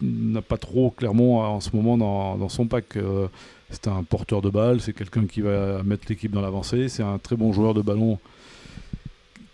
n'a 0.00 0.42
pas 0.42 0.56
trop 0.56 0.90
clairement 0.90 1.56
en 1.56 1.60
ce 1.60 1.70
moment 1.74 1.98
dans, 1.98 2.48
son 2.48 2.66
pack. 2.66 2.96
Euh, 2.96 3.26
c'est 3.70 3.88
un 3.88 4.02
porteur 4.02 4.42
de 4.42 4.50
balle, 4.50 4.80
c'est 4.80 4.92
quelqu'un 4.92 5.26
qui 5.26 5.40
va 5.40 5.82
mettre 5.82 6.06
l'équipe 6.08 6.30
dans 6.30 6.40
l'avancée, 6.40 6.88
c'est 6.88 7.02
un 7.02 7.18
très 7.18 7.36
bon 7.36 7.52
joueur 7.52 7.74
de 7.74 7.82
ballon 7.82 8.18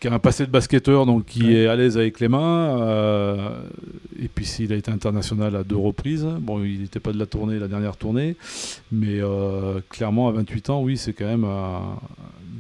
qui 0.01 0.09
a 0.09 0.13
un 0.13 0.19
passé 0.19 0.45
de 0.47 0.51
basketteur, 0.51 1.07
donc 1.07 1.27
qui 1.27 1.55
est 1.55 1.69
à 1.69 1.77
l'aise 1.77 1.97
avec 1.97 2.19
les 2.19 2.27
mains. 2.27 2.81
Euh, 2.81 3.61
et 4.21 4.27
puis 4.27 4.45
s'il 4.45 4.73
a 4.73 4.77
été 4.77 4.91
international 4.91 5.55
à 5.55 5.63
deux 5.63 5.77
reprises. 5.77 6.27
Bon, 6.41 6.63
il 6.65 6.81
n'était 6.81 6.99
pas 6.99 7.13
de 7.13 7.19
la 7.19 7.27
tournée, 7.27 7.61
la 7.61 7.69
dernière 7.69 7.97
tournée, 7.97 8.35
mais 8.91 9.21
euh, 9.21 9.81
clairement 9.91 10.29
à 10.29 10.33
28 10.33 10.71
ans, 10.71 10.83
oui, 10.83 10.97
c'est 10.97 11.13
quand 11.13 11.27
même 11.27 11.47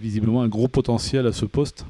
visiblement 0.00 0.42
un 0.42 0.48
gros 0.48 0.68
potentiel 0.68 1.26
à 1.26 1.32
ce 1.32 1.44
poste. 1.44 1.84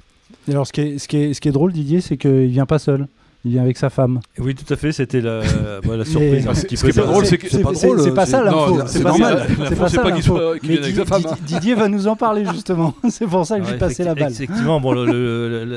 Et 0.48 0.52
alors, 0.52 0.66
ce 0.66 0.72
qui 0.72 0.80
est, 0.80 0.98
ce 0.98 1.06
qui 1.06 1.18
est, 1.18 1.34
ce 1.34 1.40
qui 1.40 1.48
est 1.48 1.52
drôle, 1.52 1.72
Didier, 1.72 2.00
c'est 2.00 2.16
qu'il 2.16 2.46
vient 2.46 2.66
pas 2.66 2.78
seul. 2.78 3.06
Il 3.44 3.50
vient 3.50 3.62
avec 3.62 3.76
sa 3.76 3.90
femme. 3.90 4.20
Oui, 4.38 4.54
tout 4.54 4.72
à 4.72 4.76
fait. 4.76 4.92
C'était 4.92 5.20
la, 5.20 5.42
la 5.84 6.04
surprise. 6.04 6.48
ce 6.54 6.66
qui 6.66 6.74
est 6.76 6.92
pas 6.94 7.06
drôle, 7.06 7.26
c'est 7.26 7.40
c'est 7.48 7.62
pas 7.62 7.72
drôle. 7.72 8.00
C'est 8.00 8.14
pas 8.14 8.26
ça 8.26 8.42
l'info. 8.42 8.82
C'est 8.86 9.02
normal. 9.02 9.46
C'est 9.68 9.76
pas 9.76 9.88
ça 9.88 10.12
qu'il 10.12 10.70
vienne 10.70 10.84
avec 10.84 10.94
sa 10.94 11.04
femme. 11.04 11.22
Didier 11.44 11.74
va 11.74 11.88
nous 11.88 12.06
en 12.06 12.14
parler 12.14 12.44
justement. 12.52 12.94
c'est 13.10 13.26
pour 13.26 13.44
ça 13.44 13.58
que 13.58 13.66
j'ai 13.66 13.78
passé 13.78 14.04
la 14.04 14.14
balle. 14.14 14.32
Effectivement, 14.32 14.80
bon, 14.80 14.94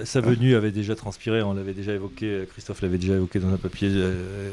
sa 0.05 0.21
venue 0.21 0.55
avait 0.55 0.71
déjà 0.71 0.95
transpiré. 0.95 1.41
On 1.41 1.53
l'avait 1.53 1.73
déjà 1.73 1.93
évoqué. 1.93 2.47
Christophe 2.51 2.81
l'avait 2.81 2.97
déjà 2.97 3.15
évoqué 3.15 3.39
dans 3.39 3.49
un 3.49 3.57
papier 3.57 3.89
euh, 3.91 4.51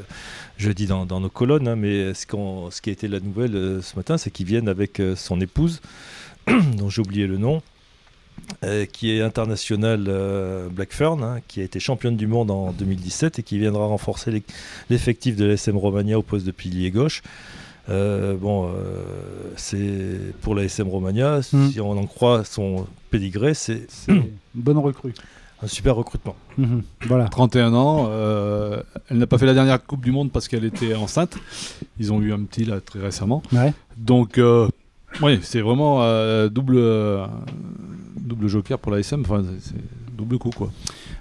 jeudi 0.57 0.87
dans, 0.87 1.07
nos 1.07 1.29
colonnes. 1.29 1.69
Hein, 1.69 1.77
mais 1.77 2.15
ce, 2.15 2.27
ce 2.27 2.81
qui 2.81 2.91
a 2.91 2.93
été 2.93 3.09
la 3.09 3.21
nouvelle 3.21 3.55
euh, 3.55 3.83
ce 3.83 3.97
matin, 3.97 4.17
c'est 4.17 4.31
qu'il 4.31 4.47
vienne 4.47 4.69
avec 4.69 5.01
euh, 5.01 5.17
son 5.17 5.41
épouse, 5.41 5.81
dont 6.79 6.89
j'ai 6.89 7.03
oublié 7.03 7.27
le 7.27 7.37
nom. 7.37 7.63
Euh, 8.65 8.87
qui 8.87 9.11
est 9.11 9.21
international 9.21 10.05
euh, 10.07 10.69
Blackfern, 10.69 11.21
hein, 11.25 11.39
qui 11.49 11.61
a 11.61 11.65
été 11.65 11.81
championne 11.81 12.17
du 12.17 12.29
monde 12.29 12.49
en 12.53 12.71
2017 12.71 13.41
et 13.41 13.43
qui 13.43 13.59
viendra 13.59 13.87
renforcer 13.87 14.45
l'effectif 14.89 15.35
de 15.35 15.47
l'SM 15.47 15.77
Romagna 15.77 16.17
au 16.17 16.23
poste 16.23 16.47
de 16.47 16.53
pilier 16.53 16.93
gauche. 16.93 17.23
Euh, 17.89 18.37
bon, 18.37 18.71
c'est 19.57 20.33
pour 20.43 20.55
la 20.55 20.63
SM 20.63 20.87
Romagna, 20.87 21.41
hmm. 21.41 21.71
si 21.71 21.81
on 21.81 21.91
en 21.91 22.07
croit 22.07 22.45
son 22.45 22.87
pédigré, 23.11 23.55
c'est 23.55 23.87
une 24.07 24.27
bonne 24.55 24.79
recrue. 24.79 25.15
Un 25.61 25.67
super 25.67 25.97
recrutement. 25.97 26.37
Hmm, 26.57 26.81
voilà. 27.07 27.29
31 27.29 27.75
ans, 27.75 28.11
elle 29.11 29.19
n'a 29.19 29.27
pas 29.27 29.39
fait 29.39 29.47
la 29.47 29.55
dernière 29.55 29.85
Coupe 29.85 30.05
du 30.05 30.13
Monde 30.13 30.31
parce 30.31 30.47
qu'elle 30.47 30.65
était 30.65 30.95
enceinte. 30.95 31.37
Ils 31.99 32.13
ont 32.13 32.21
eu 32.21 32.33
un 32.33 32.43
petit 32.45 32.65
là 32.65 32.81
très 32.81 33.01
récemment. 33.01 33.43
Donc, 33.97 34.41
oui, 35.21 35.41
c'est 35.43 35.61
vraiment 35.61 35.99
double 36.49 36.79
double 38.33 38.49
joker 38.49 38.79
pour 38.79 38.93
l'ASM, 38.93 39.21
enfin, 39.21 39.43
c'est 39.61 39.75
double 40.17 40.39
coup 40.39 40.51
quoi. 40.51 40.71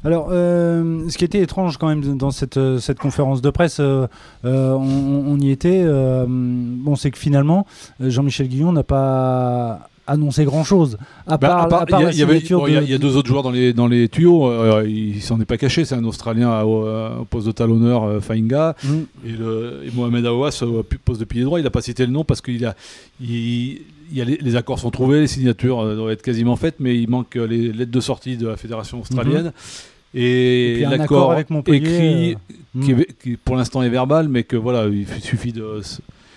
Alors, 0.03 0.29
euh, 0.31 1.07
ce 1.09 1.17
qui 1.17 1.25
était 1.25 1.39
étrange 1.39 1.77
quand 1.77 1.87
même 1.87 2.17
dans 2.17 2.31
cette, 2.31 2.57
euh, 2.57 2.79
cette 2.79 2.97
conférence 2.97 3.41
de 3.41 3.49
presse, 3.51 3.79
euh, 3.79 4.07
on, 4.43 5.37
y 5.39 5.51
était, 5.51 5.85
bon, 6.27 6.95
c'est 6.95 7.11
que 7.11 7.17
finalement, 7.17 7.67
Jean-Michel 7.99 8.47
Guillon 8.47 8.71
n'a 8.71 8.83
pas 8.83 9.87
annoncé 10.07 10.43
grand 10.43 10.63
chose. 10.63 10.97
À 11.27 11.37
bah, 11.37 11.67
part, 11.69 11.85
il 12.11 12.17
y, 12.17 12.93
a 12.93 12.97
deux 12.97 13.15
autres 13.15 13.27
joueurs 13.27 13.43
dans 13.43 13.51
les, 13.51 13.73
dans 13.73 13.87
les 13.87 14.09
tuyaux. 14.09 14.51
il 14.83 15.21
s'en 15.21 15.39
est 15.39 15.45
pas 15.45 15.57
caché. 15.57 15.85
C'est 15.85 15.95
un 15.95 16.03
Australien 16.03 16.63
au, 16.63 17.25
poste 17.29 17.47
de 17.47 17.51
talonneur, 17.51 18.21
Fainga, 18.21 18.75
mm. 18.83 18.89
et, 19.25 19.31
le, 19.31 19.81
et, 19.85 19.91
Mohamed 19.95 20.25
Aouas 20.25 20.63
au 20.63 20.83
poste 20.83 21.19
de 21.19 21.25
pilier 21.25 21.43
droit. 21.43 21.59
Il 21.59 21.63
n'a 21.63 21.69
pas 21.69 21.81
cité 21.81 22.05
le 22.05 22.11
nom 22.11 22.23
parce 22.23 22.41
qu'il 22.41 22.65
a. 22.65 22.75
Il, 23.21 23.81
les, 24.11 24.55
accords 24.55 24.79
sont 24.79 24.91
trouvés, 24.91 25.21
les 25.21 25.27
signatures 25.27 25.79
euh, 25.79 25.95
doivent 25.95 26.11
être 26.11 26.21
quasiment 26.21 26.55
faites, 26.55 26.75
mais 26.79 26.97
il 26.97 27.09
manque 27.09 27.35
euh, 27.35 27.47
les 27.47 27.71
lettres 27.71 27.91
de 27.91 27.99
sortie 27.99 28.37
de 28.37 28.47
la 28.47 28.57
fédération 28.57 29.01
australienne. 29.01 29.45
Mhm. 29.45 29.51
Et, 30.13 30.85
l'accord 30.89 31.33
écrit, 31.67 32.35
euh, 32.35 33.03
qui, 33.21 33.37
pour 33.37 33.55
l'instant 33.55 33.81
est 33.81 33.89
verbal, 33.89 34.27
mais 34.27 34.43
que 34.43 34.57
voilà, 34.57 34.87
il 34.87 35.07
suffit 35.21 35.53
de 35.53 35.79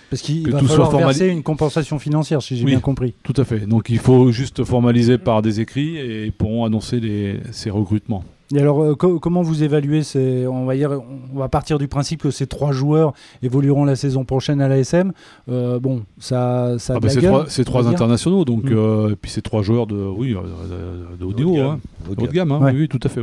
Parce 0.09 0.21
qu'il 0.21 0.49
va 0.49 0.61
falloir 0.61 0.95
verser 0.97 1.27
une 1.27 1.43
compensation 1.43 1.99
financière, 1.99 2.41
si 2.41 2.55
j'ai 2.55 2.63
bien 2.63 2.79
compris. 2.79 3.13
Tout 3.23 3.33
à 3.35 3.43
fait. 3.43 3.67
Donc 3.67 3.89
il 3.89 3.99
faut 3.99 4.31
juste 4.31 4.63
formaliser 4.63 5.17
par 5.17 5.41
des 5.41 5.59
écrits 5.59 5.97
et 5.97 6.25
ils 6.25 6.31
pourront 6.31 6.63
annoncer 6.63 7.01
les, 7.01 7.39
ces 7.51 7.69
recrutements. 7.69 8.23
Et 8.53 8.59
alors, 8.59 8.83
euh, 8.83 8.95
comment 8.95 9.41
vous 9.41 9.63
évaluez 9.63 10.03
ces, 10.03 10.45
on 10.45 10.65
va 10.65 10.75
dire, 10.75 11.01
on 11.33 11.39
va 11.39 11.49
partir 11.49 11.79
du 11.79 11.87
principe 11.87 12.21
que 12.21 12.29
ces 12.29 12.45
trois 12.45 12.71
joueurs 12.71 13.13
évolueront 13.41 13.85
la 13.85 13.95
saison 13.95 14.23
prochaine 14.23 14.61
à 14.61 14.67
l'ASM. 14.67 15.13
Euh, 15.49 15.79
bon, 15.79 16.03
ça, 16.19 16.75
ça 16.77 16.93
ah 16.97 16.99
bah, 16.99 17.09
c'est 17.47 17.63
trois, 17.63 17.87
internationaux, 17.87 18.45
donc 18.45 18.65
mm. 18.65 18.73
euh, 18.73 19.09
et 19.11 19.15
puis 19.15 19.31
c'est 19.31 19.41
trois 19.41 19.63
joueurs 19.63 19.87
de, 19.87 19.95
oui, 19.95 20.33
de, 20.33 21.25
haut 21.25 21.33
niveau, 21.33 21.59
hein. 21.59 21.79
haut 22.09 22.15
de 22.15 22.31
gamme, 22.31 22.51
hein. 22.51 22.71
oui, 22.73 22.87
tout 22.87 22.99
à 23.03 23.09
fait. 23.09 23.21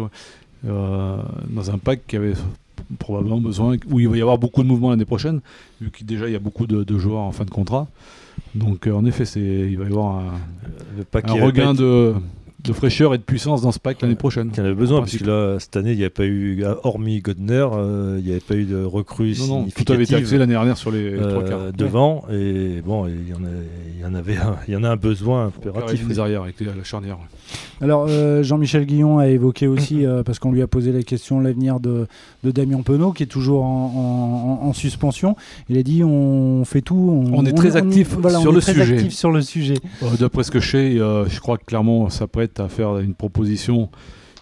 dans 0.64 1.71
un 1.71 1.79
pack 1.79 2.00
qui 2.09 2.17
avait 2.17 2.35
probablement 2.99 3.41
besoin, 3.41 3.76
où 3.91 4.00
il 4.00 4.09
va 4.09 4.17
y 4.17 4.23
avoir 4.23 4.38
beaucoup 4.38 4.64
de 4.64 4.69
mouvements 4.69 4.91
l'année 4.91 5.05
prochaine, 5.05 5.41
vu 5.81 5.93
qu'il 5.93 6.05
déjà 6.05 6.26
il 6.26 6.33
y 6.33 6.37
a 6.37 6.41
beaucoup 6.41 6.67
de, 6.67 6.99
joueurs 6.99 7.23
en 7.23 7.33
fin 7.33 7.45
de 7.45 7.50
contrat. 7.50 7.87
Donc 8.57 8.88
en 8.88 9.05
effet, 9.05 9.25
c'est, 9.25 9.41
il 9.41 9.79
va 9.79 9.85
y 9.85 9.87
avoir 9.87 10.17
un, 10.17 10.33
un 11.14 11.45
regain 11.45 11.75
de 11.75 12.14
de 12.64 12.73
fraîcheur 12.73 13.14
et 13.14 13.19
de 13.19 13.23
puissance 13.23 13.62
dans 13.62 13.73
ce 13.73 13.78
pack 13.78 14.02
l'année 14.02 14.14
prochaine. 14.14 14.50
Il 14.52 14.59
y 14.59 14.61
en 14.61 14.64
avait 14.64 14.75
besoin, 14.75 15.00
parce 15.00 15.16
que 15.16 15.25
là, 15.25 15.59
cette 15.59 15.76
année, 15.76 15.92
il 15.92 15.97
n'y 15.97 16.02
avait 16.02 16.11
pas 16.11 16.25
eu, 16.25 16.64
hormis 16.85 17.21
Godner, 17.21 17.66
euh, 17.73 18.16
il 18.19 18.25
n'y 18.25 18.31
avait 18.31 18.40
pas 18.40 18.54
eu 18.54 18.64
de 18.64 18.85
recrues 18.85 19.35
non, 19.40 19.47
non, 19.47 19.66
Tout 19.75 19.92
avait 19.92 20.04
été 20.04 20.14
axé 20.14 20.38
l'année 20.38 20.52
dernière 20.52 20.76
sur 20.76 20.90
les 20.90 21.16
trois 21.16 21.42
quarts. 21.42 21.61
Euh, 21.61 21.73
devant, 21.73 22.25
et 22.31 22.81
bon, 22.85 23.09
il 23.09 23.28
y, 23.28 23.35
en 23.35 23.45
a, 23.45 23.49
y 24.00 24.04
en 24.04 24.14
avait 24.14 24.37
un, 24.37 24.57
il 24.69 24.75
y 24.75 24.76
en 24.76 24.85
a 24.85 24.90
un 24.90 24.97
besoin 24.97 25.47
impératif. 25.47 26.09
Les 26.09 26.19
arrières 26.19 26.42
avec 26.42 26.61
la 26.61 26.85
charnière. 26.85 27.19
Alors, 27.81 28.07
euh, 28.09 28.45
Jean-Michel 28.45 28.87
Guillon 28.87 29.19
a 29.19 29.26
évoqué 29.26 29.66
aussi, 29.66 30.04
parce 30.25 30.38
qu'on 30.38 30.52
lui 30.52 30.62
a 30.62 30.69
posé 30.69 30.92
la 30.92 31.02
question, 31.02 31.40
l'avenir 31.40 31.81
de, 31.81 32.07
de, 32.45 32.50
Damien 32.52 32.83
Penaud, 32.83 33.12
qui 33.12 33.25
est 33.25 33.26
toujours 33.26 33.64
en, 33.64 34.73
suspension. 34.73 35.37
Il 35.69 35.76
a 35.76 35.83
dit 35.83 36.02
on 36.02 36.64
fait 36.64 36.81
tout. 36.81 37.26
On, 37.33 37.45
est 37.45 37.52
très 37.52 37.76
actif 37.76 38.11
sur, 38.11 38.52
le 38.52 38.61
sujet. 38.61 39.11
sur 39.11 39.31
le 39.31 39.42
sujet. 39.42 39.75
D'après 40.19 40.45
ce 40.45 40.50
que 40.50 40.61
je 40.61 40.71
sais, 40.71 40.92
je 40.97 41.40
crois 41.40 41.59
que 41.59 41.64
clairement, 41.64 42.09
ça 42.09 42.26
prête 42.26 42.51
à 42.61 42.68
faire 42.68 42.99
une 42.99 43.14
proposition. 43.14 43.90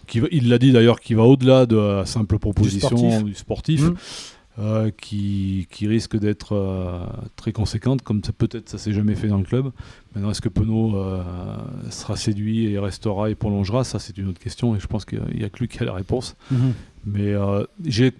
Qui, 0.06 0.20
il 0.32 0.48
l'a 0.48 0.58
dit 0.58 0.72
d'ailleurs, 0.72 1.00
qui 1.00 1.14
va 1.14 1.22
au-delà 1.22 1.66
de 1.66 1.76
la 1.76 2.06
simple 2.06 2.38
proposition 2.38 3.22
du 3.22 3.34
sportif. 3.34 3.82
Mmh. 3.82 3.94
Euh, 4.58 4.90
qui, 4.90 5.68
qui, 5.70 5.86
risque 5.86 6.18
d'être 6.18 6.54
euh, 6.54 7.06
très 7.36 7.50
conséquente, 7.50 8.02
comme 8.02 8.20
peut-être 8.20 8.68
ça 8.68 8.76
s'est 8.76 8.92
jamais 8.92 9.14
fait 9.14 9.28
dans 9.28 9.38
le 9.38 9.44
club. 9.44 9.70
Maintenant, 10.14 10.32
est-ce 10.32 10.42
que 10.42 10.50
Penaud 10.50 10.96
euh, 10.96 11.22
sera 11.88 12.16
séduit 12.16 12.66
et 12.66 12.78
restera 12.78 13.30
et 13.30 13.34
prolongera? 13.34 13.84
Ça, 13.84 13.98
c'est 13.98 14.18
une 14.18 14.28
autre 14.28 14.40
question, 14.40 14.76
et 14.76 14.80
je 14.80 14.86
pense 14.86 15.06
qu'il 15.06 15.22
n'y 15.34 15.44
a 15.44 15.48
que 15.48 15.60
lui 15.60 15.68
qui 15.68 15.78
a 15.78 15.84
la 15.84 15.94
réponse. 15.94 16.36
Mmh. 16.50 16.56
Mais 17.06 17.32
j'ai 17.86 18.12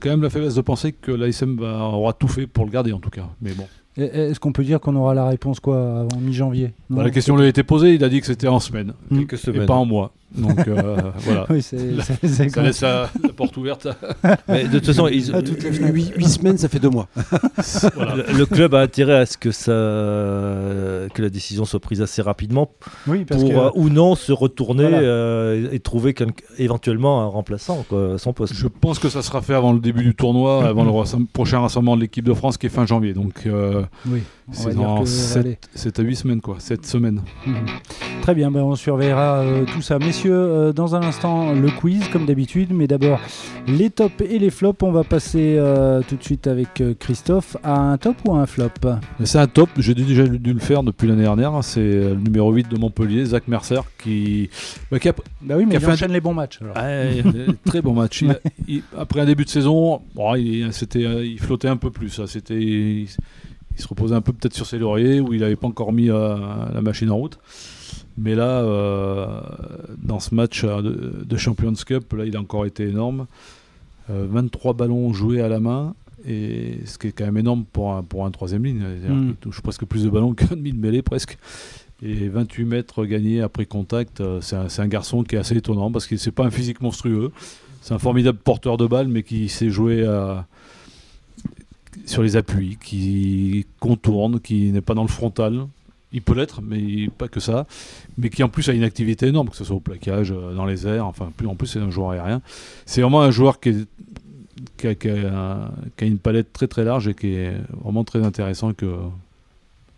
quand 0.00 0.08
même 0.08 0.22
la 0.22 0.30
faiblesse 0.30 0.54
de 0.54 0.62
penser 0.62 0.90
que 0.92 1.12
l'ASM 1.12 1.60
aura 1.60 2.12
tout 2.12 2.28
fait 2.28 2.48
pour 2.48 2.64
le 2.64 2.72
garder, 2.72 2.92
en 2.92 2.98
tout 2.98 3.10
cas. 3.10 3.28
Mais 3.40 3.52
bon. 3.52 3.68
Est-ce 3.96 4.40
qu'on 4.40 4.52
peut 4.52 4.64
dire 4.64 4.80
qu'on 4.80 4.96
aura 4.96 5.14
la 5.14 5.26
réponse 5.26 5.60
quoi 5.60 6.00
avant 6.00 6.20
mi-janvier? 6.20 6.72
Bah, 6.90 7.04
La 7.04 7.10
question 7.10 7.36
lui 7.36 7.44
a 7.44 7.48
été 7.48 7.62
posée, 7.62 7.94
il 7.94 8.02
a 8.02 8.08
dit 8.08 8.20
que 8.20 8.26
c'était 8.26 8.48
en 8.48 8.58
semaine, 8.58 8.92
quelques 9.08 9.38
semaines, 9.38 9.62
et 9.62 9.66
pas 9.66 9.74
en 9.74 9.84
mois. 9.84 10.12
Donc 10.36 10.66
euh, 10.66 10.96
voilà. 11.18 11.46
Oui, 11.48 11.62
ça 11.62 11.76
laisse 12.62 12.80
la, 12.80 13.08
porte 13.36 13.56
ouverte. 13.56 13.86
Mais 14.48 14.64
de 14.64 14.78
toute 14.78 14.86
façon, 14.86 15.06
ils, 15.06 15.32
8, 15.32 16.28
semaines, 16.28 16.58
ça 16.58 16.68
fait 16.68 16.80
deux 16.80 16.90
mois. 16.90 17.08
le, 17.16 18.44
club 18.44 18.74
a 18.74 18.80
intérêt 18.80 19.14
à 19.14 19.26
ce 19.26 19.38
que, 19.38 19.52
ça, 19.52 19.70
que 19.70 21.22
la 21.22 21.28
décision 21.28 21.64
soit 21.64 21.80
prise 21.80 22.02
assez 22.02 22.20
rapidement 22.20 22.70
oui, 23.06 23.24
pour 23.24 23.58
euh, 23.58 23.70
ou 23.74 23.90
non 23.90 24.14
se 24.16 24.32
retourner 24.32 24.88
euh, 24.90 25.68
et 25.70 25.78
trouver 25.78 26.14
éventuellement 26.58 27.22
un 27.22 27.26
remplaçant 27.26 27.84
à 27.92 28.18
son 28.18 28.32
poste. 28.32 28.54
Je 28.54 28.66
pense 28.66 28.98
que 28.98 29.08
ça 29.08 29.22
sera 29.22 29.40
fait 29.40 29.54
avant 29.54 29.72
le 29.72 29.80
début 29.80 30.02
du 30.02 30.14
tournoi, 30.14 30.66
avant 30.66 30.84
le 30.84 31.24
prochain 31.26 31.60
rassemblement 31.60 31.96
de 31.96 32.02
l'équipe 32.02 32.24
de 32.24 32.34
France 32.34 32.58
qui 32.58 32.66
est 32.66 32.70
fin 32.70 32.86
janvier. 32.86 33.14
Donc 33.14 33.46
oui. 34.06 34.22
C'est 34.52 34.74
dans 34.74 35.04
7, 35.06 35.98
à 35.98 36.02
8 36.02 36.16
semaines, 36.16 36.40
quoi, 36.40 36.56
7 36.58 36.84
semaines. 36.84 37.22
Mhm. 37.46 37.66
Très 38.20 38.34
bien, 38.34 38.50
ben 38.50 38.62
on 38.62 38.74
surveillera 38.74 39.38
euh, 39.38 39.64
tout 39.64 39.82
ça. 39.82 39.98
Messieurs, 39.98 40.34
euh, 40.34 40.72
dans 40.72 40.94
un 40.94 41.02
instant, 41.02 41.52
le 41.52 41.70
quiz, 41.70 42.08
comme 42.08 42.26
d'habitude, 42.26 42.70
mais 42.72 42.86
d'abord 42.86 43.20
les 43.66 43.90
tops 43.90 44.20
et 44.20 44.38
les 44.38 44.50
flops. 44.50 44.82
On 44.82 44.92
va 44.92 45.04
passer 45.04 45.56
euh, 45.58 46.02
tout 46.06 46.16
de 46.16 46.22
suite 46.22 46.46
avec 46.46 46.82
Christophe 46.98 47.56
à 47.62 47.74
un 47.78 47.96
top 47.96 48.16
ou 48.26 48.34
à 48.34 48.40
un 48.40 48.46
flop? 48.46 48.68
C'est 49.24 49.38
un 49.38 49.46
top, 49.46 49.68
j'ai 49.78 49.94
déjà 49.94 50.26
dû 50.26 50.52
le 50.52 50.60
faire 50.60 50.82
depuis 50.82 51.08
l'année 51.08 51.22
dernière. 51.22 51.52
C'est 51.62 51.80
le 51.80 52.14
numéro 52.14 52.52
8 52.52 52.68
de 52.68 52.78
Montpellier, 52.78 53.24
Zach 53.26 53.48
Mercer, 53.48 53.80
qui. 54.02 54.50
Bah, 54.90 54.98
bah 55.42 55.54
oui, 55.56 55.64
mais 55.66 55.76
il 55.76 55.86
enchaîne 55.86 56.12
les 56.12 56.20
bons 56.20 56.34
matchs. 56.34 56.60
très 57.64 57.82
bons 57.82 57.94
matchs. 57.94 58.24
après 58.98 59.20
un 59.20 59.26
début 59.26 59.44
de 59.44 59.50
saison, 59.50 60.02
bon, 60.14 60.34
il, 60.34 60.70
il 60.94 61.38
flottait 61.40 61.68
un 61.68 61.76
peu 61.76 61.90
plus. 61.90 62.20
C'était 62.26 63.06
il 63.76 63.82
se 63.82 63.88
reposait 63.88 64.14
un 64.14 64.20
peu 64.20 64.32
peut-être 64.32 64.54
sur 64.54 64.66
ses 64.66 64.78
lauriers 64.78 65.20
où 65.20 65.32
il 65.32 65.40
n'avait 65.40 65.56
pas 65.56 65.66
encore 65.66 65.92
mis 65.92 66.10
euh, 66.10 66.36
la 66.72 66.80
machine 66.80 67.10
en 67.10 67.16
route. 67.16 67.38
Mais 68.16 68.34
là, 68.34 68.60
euh, 68.60 69.40
dans 69.98 70.20
ce 70.20 70.34
match 70.34 70.62
euh, 70.64 71.24
de, 71.24 71.36
Champions 71.36 71.74
Cup, 71.74 72.12
là, 72.12 72.24
il 72.24 72.36
a 72.36 72.40
encore 72.40 72.66
été 72.66 72.88
énorme. 72.88 73.26
23 74.08 74.74
ballons 74.74 75.14
joués 75.14 75.40
à 75.40 75.48
la 75.48 75.60
main, 75.60 75.94
et 76.28 76.80
ce 76.84 76.98
qui 76.98 77.06
est 77.06 77.12
quand 77.12 77.24
même 77.24 77.38
énorme 77.38 77.64
pour 77.64 77.94
un, 77.94 78.02
pour 78.02 78.26
un 78.26 78.30
troisième 78.30 78.62
ligne. 78.62 78.82
Mm. 78.82 79.28
Il 79.30 79.34
touche 79.36 79.62
presque 79.62 79.86
plus 79.86 80.04
de 80.04 80.10
ballons 80.10 80.34
qu'un 80.34 80.56
demi 80.56 80.72
de 80.72 80.78
mêlée 80.78 81.00
presque. 81.00 81.38
Et 82.02 82.28
28 82.28 82.64
mètres 82.66 83.06
gagnés 83.06 83.40
après 83.40 83.64
contact, 83.64 84.22
c'est 84.42 84.56
un, 84.56 84.66
un, 84.76 84.88
garçon 84.88 85.22
qui 85.22 85.36
est 85.36 85.38
assez 85.38 85.56
étonnant 85.56 85.90
parce 85.90 86.06
que 86.06 86.18
c'est 86.18 86.32
pas 86.32 86.44
un 86.44 86.50
physique 86.50 86.82
monstrueux. 86.82 87.32
C'est 87.80 87.94
un 87.94 87.98
formidable 87.98 88.38
porteur 88.38 88.76
de 88.76 88.86
balle, 88.86 89.08
mais 89.08 89.22
qui 89.22 89.48
sait 89.48 89.70
jouer 89.70 90.04
à, 90.04 90.46
sur 92.06 92.22
les 92.22 92.36
appuis, 92.36 92.78
qui 92.82 93.66
contourne, 93.80 94.40
qui 94.40 94.72
n'est 94.72 94.80
pas 94.80 94.94
dans 94.94 95.02
le 95.02 95.08
frontal. 95.08 95.66
Il 96.12 96.22
peut 96.22 96.34
l'être, 96.34 96.62
mais 96.62 97.08
pas 97.08 97.28
que 97.28 97.40
ça. 97.40 97.66
Mais 98.18 98.30
qui 98.30 98.42
en 98.42 98.48
plus 98.48 98.68
a 98.68 98.72
une 98.72 98.84
activité 98.84 99.26
énorme, 99.26 99.48
que 99.48 99.56
ce 99.56 99.64
soit 99.64 99.76
au 99.76 99.80
plaquage, 99.80 100.32
euh, 100.32 100.54
dans 100.54 100.64
les 100.64 100.86
airs. 100.86 101.06
Enfin, 101.06 101.32
plus, 101.36 101.46
en 101.46 101.56
plus, 101.56 101.66
c'est 101.66 101.80
un 101.80 101.90
joueur 101.90 102.10
aérien. 102.10 102.40
C'est 102.86 103.00
vraiment 103.00 103.22
un 103.22 103.30
joueur 103.30 103.58
qui, 103.58 103.86
qui, 104.78 104.86
a, 104.86 105.70
une 106.00 106.18
palette 106.18 106.52
très 106.52 106.68
très 106.68 106.84
large 106.84 107.08
et 107.08 107.14
qui 107.14 107.34
est 107.34 107.54
vraiment 107.82 108.04
très 108.04 108.24
intéressant 108.24 108.72
que, 108.72 108.86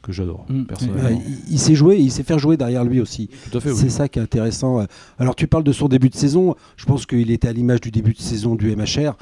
que 0.07 0.13
j'adore. 0.13 0.47
Mm. 0.49 0.65
il, 1.51 1.59
sait 1.59 1.75
jouer, 1.75 1.99
il 1.99 2.11
sait 2.11 2.23
faire 2.23 2.39
jouer 2.39 2.57
derrière 2.57 2.85
lui 2.85 3.01
aussi. 3.01 3.29
C'est 3.61 3.91
ça 3.91 4.09
qui 4.09 4.19
est 4.19 4.23
intéressant. 4.23 4.87
Alors 5.19 5.35
tu 5.35 5.47
parles 5.47 5.65
de 5.65 5.73
son 5.73 5.89
début 5.89 6.09
de 6.09 6.15
saison. 6.15 6.55
Je 6.77 6.87
pense 6.87 7.07
qu'il 7.07 7.31
était 7.31 7.49
à 7.49 7.53
l'image 7.53 7.81
du 7.81 7.91
début 7.91 8.13
de 8.13 8.21
saison 8.21 8.55
du 8.55 8.75
MHR, 8.75 9.17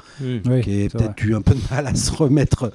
qui 0.61 0.83
a 0.83 0.89
peut-être 0.89 1.23
eu 1.23 1.35
un 1.35 1.41
peu 1.41 1.55
de 1.55 1.61
mal 1.71 1.87
à 1.87 1.95
se 1.95 2.11
remettre 2.11 2.71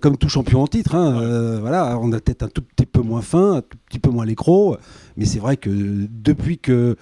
comme 0.00 0.16
tout 0.16 0.28
champion 0.28 0.62
en 0.62 0.66
titre. 0.66 0.94
Hein. 0.94 1.20
Euh, 1.20 1.58
voilà, 1.60 1.98
on 2.00 2.12
a 2.12 2.20
peut-être 2.20 2.42
un 2.42 2.48
tout 2.48 2.62
petit 2.62 2.86
peu 2.86 3.00
moins 3.00 3.22
faim, 3.22 3.54
un 3.56 3.62
tout 3.62 3.78
petit 3.88 3.98
peu 3.98 4.10
moins 4.10 4.24
l'écro, 4.24 4.76
mais 5.16 5.24
c'est 5.24 5.38
vrai 5.38 5.56
que 5.56 5.70
depuis 5.70 6.58
que 6.58 6.96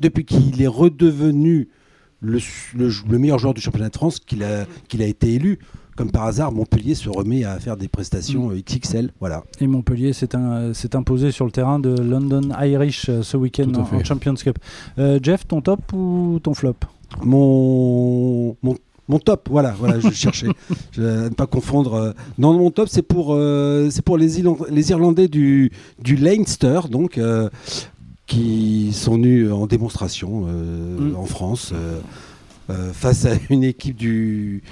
depuis 0.00 0.24
qu'il 0.24 0.60
est 0.62 0.68
redevenu 0.68 1.68
le, 2.20 2.38
le, 2.76 3.18
meilleur 3.18 3.38
joueur 3.38 3.54
du 3.54 3.60
championnat 3.60 3.90
de 3.90 3.94
France, 3.94 4.18
qu'il 4.18 4.42
a, 4.42 4.66
qu'il 4.88 5.02
a 5.02 5.06
été 5.06 5.34
élu 5.34 5.58
comme 5.98 6.12
par 6.12 6.26
hasard, 6.26 6.52
Montpellier 6.52 6.94
se 6.94 7.08
remet 7.08 7.42
à 7.42 7.58
faire 7.58 7.76
des 7.76 7.88
prestations 7.88 8.50
mm. 8.50 8.60
XXL. 8.60 9.10
Voilà. 9.18 9.42
Et 9.60 9.66
Montpellier 9.66 10.12
s'est 10.12 10.36
imposé 10.94 11.32
sur 11.32 11.44
le 11.44 11.50
terrain 11.50 11.80
de 11.80 11.88
London 11.88 12.50
Irish 12.62 13.08
euh, 13.08 13.22
ce 13.22 13.36
week-end 13.36 13.72
en, 13.74 14.04
Champions 14.04 14.34
Cup. 14.34 14.60
Euh, 15.00 15.18
Jeff, 15.20 15.44
ton 15.48 15.60
top 15.60 15.92
ou 15.92 16.38
ton 16.40 16.54
flop? 16.54 16.76
Mon, 17.24 18.56
mon, 18.62 19.18
top, 19.18 19.48
voilà, 19.50 19.74
voilà, 19.76 19.98
je 19.98 20.10
cherchais, 20.10 20.46
je, 20.92 21.02
ne 21.02 21.28
pas 21.30 21.48
confondre. 21.48 21.94
Euh, 21.94 22.12
non, 22.38 22.52
mon 22.52 22.70
top, 22.70 22.88
c'est 22.88 23.02
pour, 23.02 23.36
c'est 23.90 24.02
pour 24.02 24.18
les, 24.18 24.40
les, 24.70 24.90
Irlandais 24.90 25.26
du, 25.26 25.72
du 26.00 26.14
Leinster, 26.14 26.82
donc, 26.88 27.20
qui 28.28 28.92
sont 28.92 29.14
venus 29.14 29.50
en 29.50 29.66
démonstration 29.66 30.42
mm. 30.42 31.16
en 31.16 31.24
France. 31.24 31.74
face 32.92 33.24
à 33.24 33.32
une 33.50 33.64
équipe 33.64 33.96
du, 33.96 34.62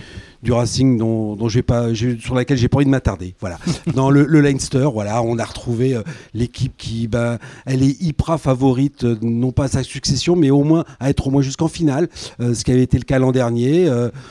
du 0.42 0.52
Racing 0.52 0.98
dont, 0.98 1.36
dont 1.36 1.48
pas, 1.66 1.94
sur 1.94 2.34
laquelle 2.34 2.58
j'ai 2.58 2.68
pas 2.68 2.76
envie 2.76 2.86
de 2.86 2.90
m'attarder. 2.90 3.34
Voilà. 3.40 3.58
Dans 3.94 4.10
le, 4.10 4.24
Leinster, 4.40 4.88
voilà, 4.92 5.22
on 5.22 5.38
a 5.38 5.44
retrouvé 5.44 5.94
euh, 5.94 6.02
l'équipe 6.34 6.74
qui, 6.76 7.08
bah, 7.08 7.38
elle 7.64 7.82
est 7.82 8.00
hyper 8.00 8.38
favorite, 8.38 9.04
euh, 9.04 9.16
non 9.22 9.52
pas 9.52 9.64
à 9.64 9.68
sa 9.68 9.82
succession, 9.82 10.36
mais 10.36 10.50
au 10.50 10.62
moins 10.62 10.84
à 11.00 11.10
être 11.10 11.26
au 11.26 11.30
moins 11.30 11.42
jusqu'en 11.42 11.68
finale, 11.68 12.08
euh, 12.40 12.54
ce 12.54 12.64
qui 12.64 12.72
avait 12.72 12.82
été 12.82 12.98
le 12.98 13.04
cas 13.04 13.18
l'an 13.18 13.32
dernier. 13.32 13.90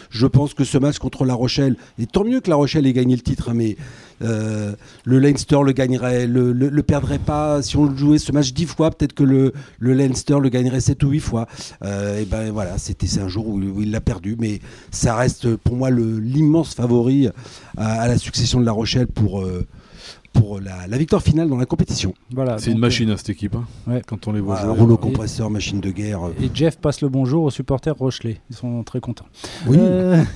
je 0.09 0.27
pense 0.27 0.53
que 0.53 0.63
ce 0.63 0.77
match 0.77 0.97
contre 0.97 1.25
La 1.25 1.33
Rochelle, 1.33 1.75
et 1.99 2.05
tant 2.05 2.23
mieux 2.23 2.39
que 2.39 2.49
La 2.49 2.55
Rochelle 2.55 2.85
ait 2.87 2.93
gagné 2.93 3.15
le 3.15 3.21
titre, 3.21 3.49
hein, 3.49 3.53
mais 3.55 3.77
le 4.21 4.75
Leinster 5.05 5.59
le 5.63 5.71
gagnerait, 5.71 6.27
le, 6.27 6.81
perdrait 6.83 7.19
pas. 7.19 7.61
Si 7.61 7.77
on 7.77 7.95
jouait 7.95 8.19
ce 8.19 8.31
match 8.31 8.53
dix 8.53 8.65
fois, 8.65 8.91
peut-être 8.91 9.13
que 9.13 9.23
le, 9.23 9.53
le 9.79 9.93
Leinster 9.93 10.37
le 10.41 10.49
gagnerait 10.49 10.81
sept 10.81 11.03
ou 11.03 11.09
huit 11.09 11.19
fois. 11.19 11.47
et 11.83 12.25
ben 12.25 12.51
voilà, 12.51 12.77
c'était 12.77 13.07
c'est 13.07 13.21
un 13.21 13.27
jour 13.27 13.47
où, 13.47 13.59
où 13.59 13.81
il 13.81 13.91
l'a 13.91 14.01
perdu, 14.01 14.35
mais 14.39 14.59
ça 14.91 15.15
reste 15.15 15.55
pour 15.57 15.75
moi 15.75 15.89
l'immense 15.89 16.73
favori 16.73 17.29
à, 17.77 18.07
la 18.07 18.17
succession 18.17 18.59
de 18.59 18.65
La 18.65 18.71
Rochelle 18.71 19.07
pour, 19.07 19.41
euh, 19.41 19.65
pour 20.35 20.59
la, 20.59 20.97
victoire 20.97 21.21
finale 21.21 21.49
dans 21.49 21.57
la 21.57 21.65
compétition. 21.65 22.13
Voilà, 22.31 22.57
c'est 22.57 22.71
une 22.71 22.79
machine 22.79 23.09
à 23.09 23.17
cette 23.17 23.29
équipe. 23.29 23.55
Hein. 23.55 24.01
Quand 24.07 24.27
on 24.27 24.33
les 24.33 24.41
voit 24.41 24.61
jouer. 24.61 24.71
Rouleau 24.71 24.97
compresseur, 24.97 25.49
machine 25.49 25.79
de 25.79 25.89
guerre. 25.91 26.19
Et 26.41 26.49
Jeff 26.53 26.77
passe 26.77 27.01
le 27.01 27.09
bonjour 27.09 27.43
aux 27.43 27.49
supporters 27.49 27.95
Rochelet. 27.95 28.41
Ils 28.49 28.55
sont 28.55 28.83
très 28.83 28.99
contents. 28.99 29.25
Oui. 29.67 29.77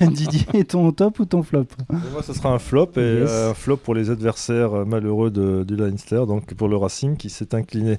Didier, 0.00 0.64
ton 0.64 0.90
top 0.92 1.20
ou 1.20 1.24
ton 1.24 1.42
flop? 1.42 1.66
Moi, 1.90 2.22
ce 2.22 2.32
sera 2.32 2.50
un 2.52 2.58
flop 2.58 2.90
et 2.96 3.24
un 3.28 3.54
flop 3.54 3.76
pour 3.76 3.94
les 3.94 4.10
adversaires 4.10 4.86
malheureux 4.86 5.30
de, 5.30 5.64
du 5.64 5.76
Leinster, 5.76 6.22
donc 6.26 6.54
pour 6.54 6.68
le 6.68 6.76
Racing 6.76 7.16
qui 7.16 7.30
s'est 7.30 7.54
incliné 7.54 7.98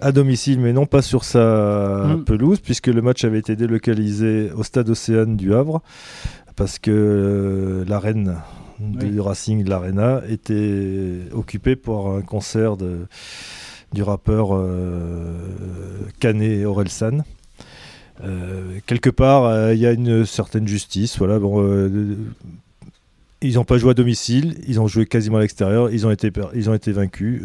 à 0.00 0.12
domicile, 0.12 0.60
mais 0.60 0.72
non 0.72 0.86
pas 0.86 1.02
sur 1.02 1.24
sa 1.24 2.04
mm. 2.06 2.24
pelouse, 2.24 2.60
puisque 2.60 2.88
le 2.88 3.02
match 3.02 3.24
avait 3.24 3.38
été 3.38 3.56
délocalisé 3.56 4.50
au 4.56 4.62
stade 4.62 4.88
Océane 4.90 5.36
du 5.36 5.54
Havre, 5.54 5.82
parce 6.56 6.78
que 6.78 6.90
euh, 6.90 7.84
du 8.78 9.20
Racing 9.20 9.64
de 9.64 9.70
l'Arena 9.70 10.22
était 10.28 11.20
occupée 11.32 11.76
pour 11.76 12.10
un 12.10 12.22
concert 12.22 12.76
de, 12.76 13.06
du 13.92 14.02
rappeur 14.02 14.48
euh, 14.52 15.38
Canet 16.20 16.64
Orelsan. 16.64 17.24
Euh, 18.22 18.78
quelque 18.86 19.10
part, 19.10 19.44
euh, 19.44 19.74
il 19.74 19.80
y 19.80 19.86
a 19.86 19.92
une 19.92 20.24
certaine 20.24 20.66
justice. 20.66 21.18
Voilà, 21.18 21.38
bon, 21.38 21.62
ils 23.42 23.54
n'ont 23.54 23.64
pas 23.64 23.78
joué 23.78 23.90
à 23.90 23.94
domicile, 23.94 24.58
ils 24.66 24.80
ont 24.80 24.86
joué 24.86 25.06
quasiment 25.06 25.38
à 25.38 25.40
l'extérieur, 25.40 25.90
ils 25.90 26.06
ont 26.06 26.10
été, 26.10 26.30
ils 26.54 26.70
ont 26.70 26.74
été 26.74 26.92
vaincus 26.92 27.42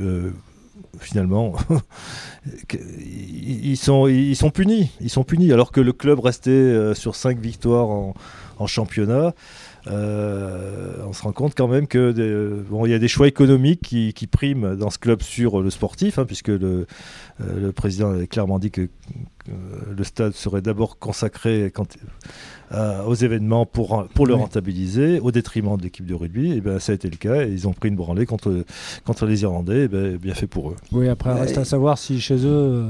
finalement, 0.99 1.55
ils, 2.73 3.77
sont, 3.77 4.07
ils 4.07 4.35
sont 4.35 4.49
punis. 4.49 4.91
Ils 5.01 5.09
sont 5.09 5.23
punis, 5.23 5.51
alors 5.51 5.71
que 5.71 5.81
le 5.81 5.93
club 5.93 6.19
restait 6.19 6.49
euh, 6.49 6.93
sur 6.93 7.15
5 7.15 7.39
victoires 7.39 7.89
en, 7.89 8.13
championnat. 8.67 9.33
Euh, 9.87 10.93
on 11.07 11.13
se 11.13 11.23
rend 11.23 11.31
compte 11.31 11.53
quand 11.55 11.67
même 11.67 11.87
que 11.87 12.63
bon, 12.69 12.85
il 12.85 12.91
y 12.91 12.93
a 12.93 12.99
des 12.99 13.07
choix 13.07 13.27
économiques 13.27 13.81
qui, 13.81 14.27
priment 14.27 14.75
dans 14.75 14.89
ce 14.89 14.99
club 14.99 15.21
sur 15.21 15.61
le 15.61 15.69
sportif, 15.69 16.19
hein, 16.19 16.25
puisque 16.25 16.49
le, 16.49 16.85
euh, 17.41 17.59
le, 17.59 17.71
président 17.71 18.11
a 18.11 18.25
clairement 18.25 18.59
dit 18.59 18.71
que, 18.71 18.89
le 19.97 20.03
stade 20.03 20.33
serait 20.33 20.61
d'abord 20.61 20.99
consacré 20.99 21.71
quand, 21.73 21.97
euh, 22.71 23.03
aux 23.05 23.15
événements 23.15 23.65
pour, 23.65 24.07
pour 24.13 24.27
le 24.27 24.35
rentabiliser 24.35 25.19
au 25.19 25.31
détriment 25.31 25.75
de 25.75 25.81
l'équipe 25.81 26.05
de 26.05 26.13
rugby. 26.13 26.51
Et 26.51 26.61
ben, 26.61 26.77
ça 26.77 26.91
a 26.91 26.95
été 26.95 27.09
le 27.09 27.17
cas 27.17 27.45
et 27.45 27.49
ils 27.49 27.67
ont 27.67 27.73
pris 27.73 27.89
une 27.89 27.95
branlée 27.95 28.27
contre, 28.27 28.63
contre 29.05 29.25
les 29.25 29.41
Irlandais. 29.41 29.85
Et 29.85 29.87
ben, 29.87 30.17
bien 30.17 30.35
fait 30.35 30.45
pour 30.45 30.69
eux. 30.69 30.75
Oui, 30.91 31.07
après, 31.09 31.33
reste 31.33 31.57
à 31.57 31.65
savoir 31.65 31.97
si 31.97 32.21
chez 32.21 32.45
eux. 32.45 32.85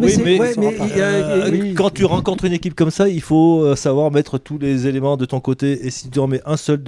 Mais, 0.00 1.74
quand 1.74 1.90
tu 1.90 2.04
rencontres 2.04 2.44
une 2.44 2.52
équipe 2.52 2.74
comme 2.74 2.90
ça, 2.90 3.08
il 3.08 3.20
faut 3.20 3.62
euh, 3.62 3.76
savoir 3.76 4.10
mettre 4.10 4.38
tous 4.38 4.58
les 4.58 4.86
éléments 4.86 5.16
de 5.16 5.24
ton 5.24 5.40
côté. 5.40 5.86
Et 5.86 5.90
si 5.90 6.10
tu 6.10 6.18
en 6.18 6.26
mets 6.26 6.40
un 6.46 6.56
seul, 6.56 6.80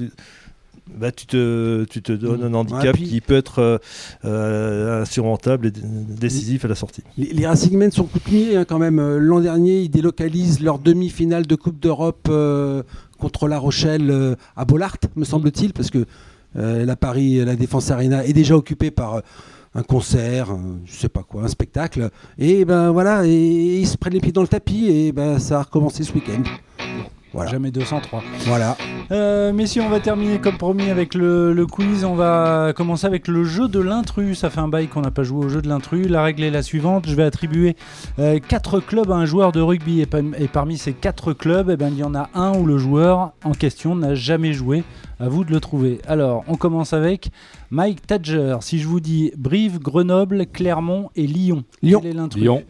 bah, 0.94 1.10
tu, 1.10 1.26
te, 1.26 1.84
tu 1.84 2.00
te 2.00 2.12
donnes 2.12 2.42
un 2.44 2.54
handicap 2.54 2.96
qui 2.96 3.20
peut 3.20 3.36
être 3.36 3.58
euh, 3.58 3.78
euh, 4.24 5.02
insurmontable 5.02 5.66
et 5.66 5.72
décisif 5.72 6.64
à 6.64 6.68
la 6.68 6.74
sortie. 6.74 7.02
Les, 7.18 7.32
les 7.32 7.46
Racing 7.46 7.90
sont 7.90 8.04
coutumiers 8.04 8.56
hein, 8.56 8.64
quand 8.64 8.78
même. 8.78 8.98
Euh, 8.98 9.18
l'an 9.18 9.40
dernier, 9.40 9.80
ils 9.80 9.88
délocalisent 9.88 10.60
leur 10.60 10.78
demi-finale 10.78 11.46
de 11.46 11.54
Coupe 11.56 11.80
d'Europe 11.80 12.30
contre 13.18 13.48
La 13.48 13.58
Rochelle 13.58 14.36
à 14.56 14.64
Bollard, 14.64 14.96
me 15.16 15.24
semble-t-il, 15.24 15.72
parce 15.72 15.90
que 15.90 16.06
la 16.54 16.96
Paris, 16.96 17.44
la 17.44 17.56
Défense 17.56 17.90
Arena 17.90 18.24
est 18.24 18.32
déjà 18.32 18.56
occupée 18.56 18.90
par 18.90 19.22
un 19.76 19.82
concert, 19.82 20.56
je 20.84 20.92
sais 20.92 21.08
pas 21.08 21.22
quoi, 21.22 21.42
un 21.42 21.48
spectacle. 21.48 22.10
Et 22.38 22.64
ben 22.64 22.90
voilà, 22.90 23.26
et, 23.26 23.80
ils 23.80 23.86
se 23.86 23.96
prennent 23.96 24.14
les 24.14 24.20
pieds 24.20 24.32
dans 24.32 24.42
le 24.42 24.48
tapis 24.48 24.88
et 24.88 25.12
ben 25.12 25.38
ça 25.38 25.60
a 25.60 25.62
recommencé 25.62 26.02
ce 26.02 26.12
week-end. 26.12 26.42
Jamais 27.50 27.70
203. 27.70 28.22
Voilà. 28.46 28.76
Euh, 29.12 29.52
messieurs, 29.52 29.82
on 29.82 29.88
va 29.88 30.00
terminer 30.00 30.38
comme 30.40 30.56
promis 30.56 30.90
avec 30.90 31.14
le, 31.14 31.66
quiz. 31.70 32.04
On 32.04 32.14
va 32.14 32.72
commencer 32.74 33.06
avec 33.06 33.28
le 33.28 33.44
jeu 33.44 33.68
de 33.68 33.78
l'intrus. 33.78 34.38
Ça 34.38 34.50
fait 34.50 34.60
un 34.60 34.68
bail 34.68 34.88
qu'on 34.88 35.02
n'a 35.02 35.10
pas 35.10 35.22
joué 35.22 35.44
au 35.44 35.48
jeu 35.48 35.60
de 35.60 35.68
l'intrus. 35.68 36.08
La 36.08 36.22
règle 36.22 36.44
est 36.44 36.50
la 36.50 36.62
suivante. 36.62 37.06
Je 37.08 37.14
vais 37.14 37.24
attribuer 37.24 37.76
4 38.16 38.76
euh, 38.76 38.80
clubs 38.80 39.10
à 39.10 39.16
un 39.16 39.26
joueur 39.26 39.52
de 39.52 39.60
rugby. 39.60 40.00
Et, 40.00 40.48
parmi 40.48 40.78
ces 40.78 40.92
4 40.92 41.34
clubs, 41.34 41.70
eh 41.70 41.76
ben, 41.76 41.90
il 41.92 41.98
y 41.98 42.04
en 42.04 42.14
a 42.14 42.30
un 42.34 42.56
où 42.56 42.64
le 42.64 42.78
joueur 42.78 43.32
en 43.44 43.52
question 43.52 43.94
n'a 43.94 44.14
jamais 44.14 44.52
joué. 44.52 44.82
À 45.18 45.30
vous 45.30 45.44
de 45.44 45.50
le 45.50 45.60
trouver. 45.60 45.98
Alors, 46.06 46.44
on 46.46 46.56
commence 46.56 46.92
avec 46.92 47.30
Mike 47.70 48.06
Tadger. 48.06 48.58
Si 48.60 48.78
je 48.78 48.86
vous 48.86 49.00
dis 49.00 49.32
Brive, 49.38 49.78
Grenoble, 49.78 50.44
Clermont 50.46 51.08
et 51.16 51.26
Lyon. 51.26 51.64
Lyon. 51.82 52.02
Lyon. 52.36 52.62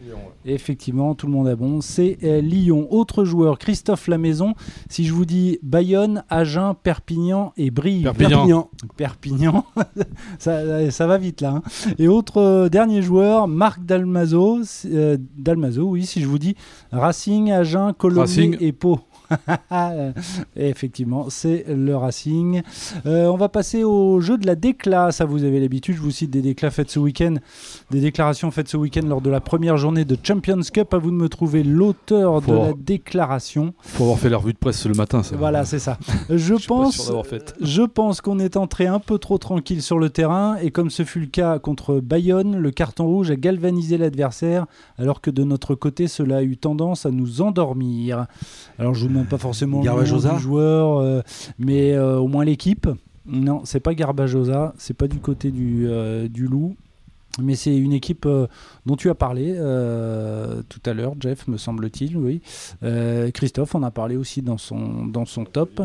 Effectivement, 0.45 1.13
tout 1.13 1.27
le 1.27 1.33
monde 1.33 1.49
a 1.49 1.57
bon. 1.57 1.81
C'est 1.81 2.17
euh, 2.23 2.39
Lyon. 2.39 2.87
Autre 2.89 3.25
joueur, 3.25 3.59
Christophe 3.59 4.07
Lamaison. 4.07 4.53
Si 4.89 5.05
je 5.05 5.13
vous 5.13 5.25
dis 5.25 5.59
Bayonne, 5.63 6.23
Agen, 6.29 6.75
Perpignan 6.81 7.53
et 7.57 7.71
Brive. 7.71 8.03
Perpignan. 8.03 8.69
Perpignan. 8.95 9.65
ça, 10.39 11.07
va 11.07 11.17
vite 11.17 11.41
là. 11.41 11.55
Hein. 11.55 11.63
Et 11.97 12.07
autre 12.07 12.41
euh, 12.41 12.69
dernier 12.69 13.01
joueur, 13.01 13.47
Marc 13.47 13.83
Dalmazo. 13.83 14.61
Euh, 14.85 15.17
Dalmazo, 15.37 15.83
oui, 15.83 16.05
si 16.05 16.21
je 16.21 16.27
vous 16.27 16.39
dis 16.39 16.55
Racing, 16.91 17.51
Agen, 17.51 17.93
Colombie 17.97 18.57
et 18.59 18.71
Pau. 18.71 18.99
Effectivement, 20.55 21.29
c'est 21.29 21.65
le 21.67 21.95
Racing. 21.95 22.61
Euh, 23.05 23.25
on 23.27 23.37
va 23.37 23.49
passer 23.49 23.83
au 23.83 24.19
jeu 24.19 24.37
de 24.37 24.45
la 24.45 24.55
décla. 24.55 25.11
Ça, 25.11 25.25
vous 25.25 25.43
avez 25.43 25.59
l'habitude. 25.59 25.95
Je 25.95 26.01
vous 26.01 26.11
cite 26.11 26.31
des 26.31 26.41
déclats 26.41 26.71
faites 26.71 26.89
ce 26.89 26.99
week-end, 26.99 27.35
des 27.91 28.01
déclarations 28.01 28.51
faites 28.51 28.67
ce 28.67 28.77
week-end 28.77 29.05
lors 29.05 29.21
de 29.21 29.29
la 29.29 29.41
première 29.41 29.77
journée 29.77 30.05
de 30.05 30.17
Champions 30.21 30.61
Cup. 30.73 30.93
À 30.93 30.97
vous 30.97 31.11
de 31.11 31.15
me 31.15 31.29
trouver 31.29 31.63
l'auteur 31.63 32.41
de 32.41 32.53
la 32.53 32.73
déclaration. 32.73 33.73
Faut 33.79 34.03
avoir 34.03 34.19
fait 34.19 34.29
la 34.29 34.37
revue 34.37 34.53
de 34.53 34.57
presse 34.57 34.85
le 34.85 34.93
matin. 34.93 35.23
Ça. 35.23 35.35
Voilà, 35.35 35.65
c'est 35.65 35.79
ça. 35.79 35.97
Je, 36.29 36.53
pense, 36.67 37.11
je 37.61 37.81
pense 37.81 38.21
qu'on 38.21 38.39
est 38.39 38.57
entré 38.57 38.87
un 38.87 38.99
peu 38.99 39.17
trop 39.17 39.37
tranquille 39.37 39.81
sur 39.81 39.99
le 39.99 40.09
terrain 40.09 40.57
et 40.61 40.71
comme 40.71 40.89
ce 40.89 41.03
fut 41.03 41.19
le 41.19 41.27
cas 41.27 41.59
contre 41.59 41.99
Bayonne, 41.99 42.57
le 42.57 42.71
carton 42.71 43.05
rouge 43.05 43.31
a 43.31 43.35
galvanisé 43.35 43.97
l'adversaire, 43.97 44.65
alors 44.97 45.21
que 45.21 45.31
de 45.31 45.43
notre 45.43 45.75
côté, 45.75 46.07
cela 46.07 46.37
a 46.37 46.43
eu 46.43 46.57
tendance 46.57 47.05
à 47.05 47.11
nous 47.11 47.41
endormir. 47.41 48.27
Alors 48.79 48.93
je 48.93 49.07
vous 49.07 49.13
pas 49.23 49.37
forcément 49.37 49.81
le 49.81 49.89
nom 49.89 50.35
du 50.35 50.41
joueur, 50.41 50.99
euh, 50.99 51.21
mais 51.59 51.93
euh, 51.93 52.17
au 52.17 52.27
moins 52.27 52.45
l'équipe. 52.45 52.87
Non, 53.25 53.61
c'est 53.65 53.81
pas 53.81 53.93
Garbajosa, 53.93 54.73
c'est 54.77 54.93
pas 54.93 55.07
du 55.07 55.19
côté 55.19 55.51
du, 55.51 55.85
euh, 55.87 56.27
du 56.27 56.47
loup. 56.47 56.75
Mais 57.39 57.55
c'est 57.55 57.77
une 57.77 57.93
équipe 57.93 58.27
dont 58.87 58.95
tu 58.95 59.11
as 59.11 59.15
parlé 59.15 59.53
tout 60.69 60.79
à 60.87 60.93
l'heure, 60.93 61.13
Jeff, 61.19 61.47
me 61.47 61.57
semble-t-il, 61.57 62.17
oui. 62.17 62.41
Christophe 63.31 63.75
en 63.75 63.83
a 63.83 63.91
parlé 63.91 64.17
aussi 64.17 64.41
dans 64.41 64.57
son, 64.57 65.05
dans 65.05 65.25
son 65.25 65.45
top. 65.45 65.83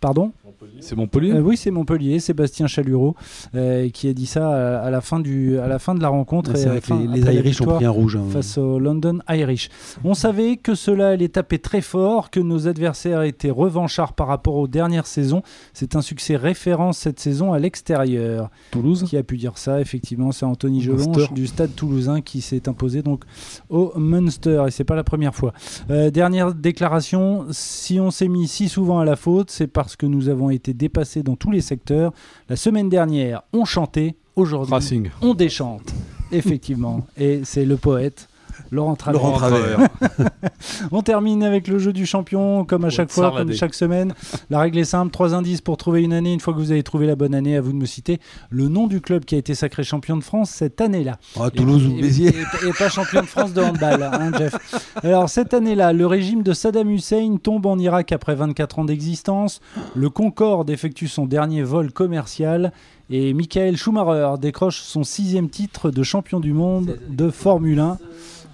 Pardon 0.00 0.32
c'est 0.80 0.96
Montpellier 0.96 1.32
euh, 1.32 1.40
Oui, 1.40 1.56
c'est 1.56 1.70
Montpellier, 1.70 2.18
Sébastien 2.18 2.66
Chalureau, 2.66 3.14
euh, 3.54 3.88
qui 3.90 4.08
a 4.08 4.12
dit 4.12 4.26
ça 4.26 4.80
à, 4.80 4.90
la, 4.90 5.00
fin 5.00 5.20
du, 5.20 5.58
à 5.58 5.68
la 5.68 5.78
fin 5.78 5.94
de 5.94 6.00
la 6.00 6.08
rencontre. 6.08 6.52
et 6.56 7.06
les, 7.08 7.34
Irish 7.34 7.60
ont 7.60 7.66
pris 7.66 7.84
un 7.84 7.90
rouge. 7.90 8.16
Hein. 8.16 8.24
Face 8.30 8.58
aux 8.58 8.78
London 8.78 9.18
Irish. 9.28 9.68
On 10.04 10.14
savait 10.14 10.56
que 10.56 10.74
cela 10.74 11.08
allait 11.10 11.28
taper 11.28 11.58
très 11.58 11.80
fort, 11.80 12.30
que 12.30 12.40
nos 12.40 12.68
adversaires 12.68 13.22
étaient 13.22 13.50
revanchards 13.50 14.14
par 14.14 14.28
rapport 14.28 14.56
aux 14.56 14.68
dernières 14.68 15.06
saisons. 15.06 15.42
C'est 15.72 15.96
un 15.96 16.02
succès 16.02 16.36
référence 16.36 16.98
cette 16.98 17.20
saison 17.20 17.52
à 17.52 17.58
l'extérieur. 17.58 18.50
Toulouse 18.70 19.04
Qui 19.04 19.16
a 19.16 19.22
pu 19.22 19.36
dire 19.36 19.58
ça, 19.58 19.80
effectivement, 19.80 20.32
c'est 20.32 20.46
Anthony 20.46 20.80
Jolonge 20.80 21.32
du 21.32 21.46
stade 21.46 21.74
toulousain 21.74 22.20
qui 22.20 22.40
s'est 22.40 22.68
imposé 22.68 23.02
donc 23.02 23.24
au 23.68 23.92
Munster. 23.96 24.64
Et 24.68 24.70
c'est 24.70 24.84
pas 24.84 24.96
la 24.96 25.04
première 25.04 25.34
fois. 25.34 25.52
Euh, 25.90 26.10
dernière 26.10 26.54
déclaration, 26.54 27.46
si 27.50 28.00
on 28.00 28.10
s'est 28.10 28.28
mis 28.28 28.48
si 28.48 28.68
souvent 28.68 28.98
à 29.00 29.04
la 29.04 29.16
faute, 29.16 29.50
c'est 29.50 29.66
parce 29.66 29.85
que 29.94 30.06
nous 30.06 30.28
avons 30.28 30.50
été 30.50 30.74
dépassés 30.74 31.22
dans 31.22 31.36
tous 31.36 31.52
les 31.52 31.60
secteurs. 31.60 32.12
La 32.48 32.56
semaine 32.56 32.88
dernière, 32.88 33.42
on 33.52 33.64
chantait, 33.64 34.16
aujourd'hui, 34.34 34.74
on 35.22 35.34
déchante. 35.34 35.94
Effectivement. 36.32 37.06
Et 37.16 37.42
c'est 37.44 37.64
le 37.64 37.76
poète 37.76 38.28
Laurent 38.70 38.96
Travers. 38.96 39.88
on 40.92 41.02
termine 41.02 41.42
avec 41.42 41.68
le 41.68 41.78
jeu 41.78 41.92
du 41.92 42.06
champion, 42.06 42.64
comme 42.64 42.84
à 42.84 42.90
chaque 42.90 43.10
fois, 43.10 43.32
comme 43.36 43.52
chaque 43.52 43.74
semaine. 43.74 44.14
La 44.50 44.60
règle 44.60 44.78
est 44.78 44.84
simple 44.84 45.10
trois 45.10 45.34
indices 45.34 45.60
pour 45.60 45.76
trouver 45.76 46.02
une 46.02 46.12
année. 46.12 46.32
Une 46.32 46.40
fois 46.40 46.54
que 46.54 46.58
vous 46.58 46.72
avez 46.72 46.82
trouvé 46.82 47.06
la 47.06 47.16
bonne 47.16 47.34
année, 47.34 47.56
à 47.56 47.60
vous 47.60 47.72
de 47.72 47.76
me 47.76 47.86
citer 47.86 48.20
le 48.50 48.68
nom 48.68 48.86
du 48.86 49.00
club 49.00 49.24
qui 49.24 49.34
a 49.34 49.38
été 49.38 49.54
sacré 49.54 49.84
champion 49.84 50.16
de 50.16 50.24
France 50.24 50.50
cette 50.50 50.80
année-là. 50.80 51.18
Ah, 51.38 51.50
Toulouse 51.50 51.86
ou 51.86 52.00
Béziers. 52.00 52.28
Et, 52.28 52.72
pas 52.78 52.88
champion 52.88 53.20
de 53.20 53.26
France 53.26 53.52
de 53.52 53.62
handball, 53.62 54.02
hein, 54.02 54.30
Jeff. 54.38 54.54
Alors, 55.02 55.28
cette 55.28 55.54
année-là, 55.54 55.92
le 55.92 56.06
régime 56.06 56.42
de 56.42 56.52
Saddam 56.52 56.90
Hussein 56.90 57.36
tombe 57.42 57.66
en 57.66 57.78
Irak 57.78 58.12
après 58.12 58.34
24 58.34 58.80
ans 58.80 58.84
d'existence. 58.84 59.60
Le 59.94 60.10
Concorde 60.10 60.70
effectue 60.70 61.08
son 61.08 61.26
dernier 61.26 61.62
vol 61.62 61.92
commercial. 61.92 62.72
Et 63.08 63.34
Michael 63.34 63.76
Schumacher 63.76 64.34
décroche 64.40 64.80
son 64.80 65.04
sixième 65.04 65.48
titre 65.48 65.90
de 65.90 66.02
champion 66.02 66.40
du 66.40 66.52
monde 66.52 66.98
de 67.08 67.30
Formule 67.30 67.78
1. 67.78 67.98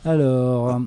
Alors, 0.04 0.80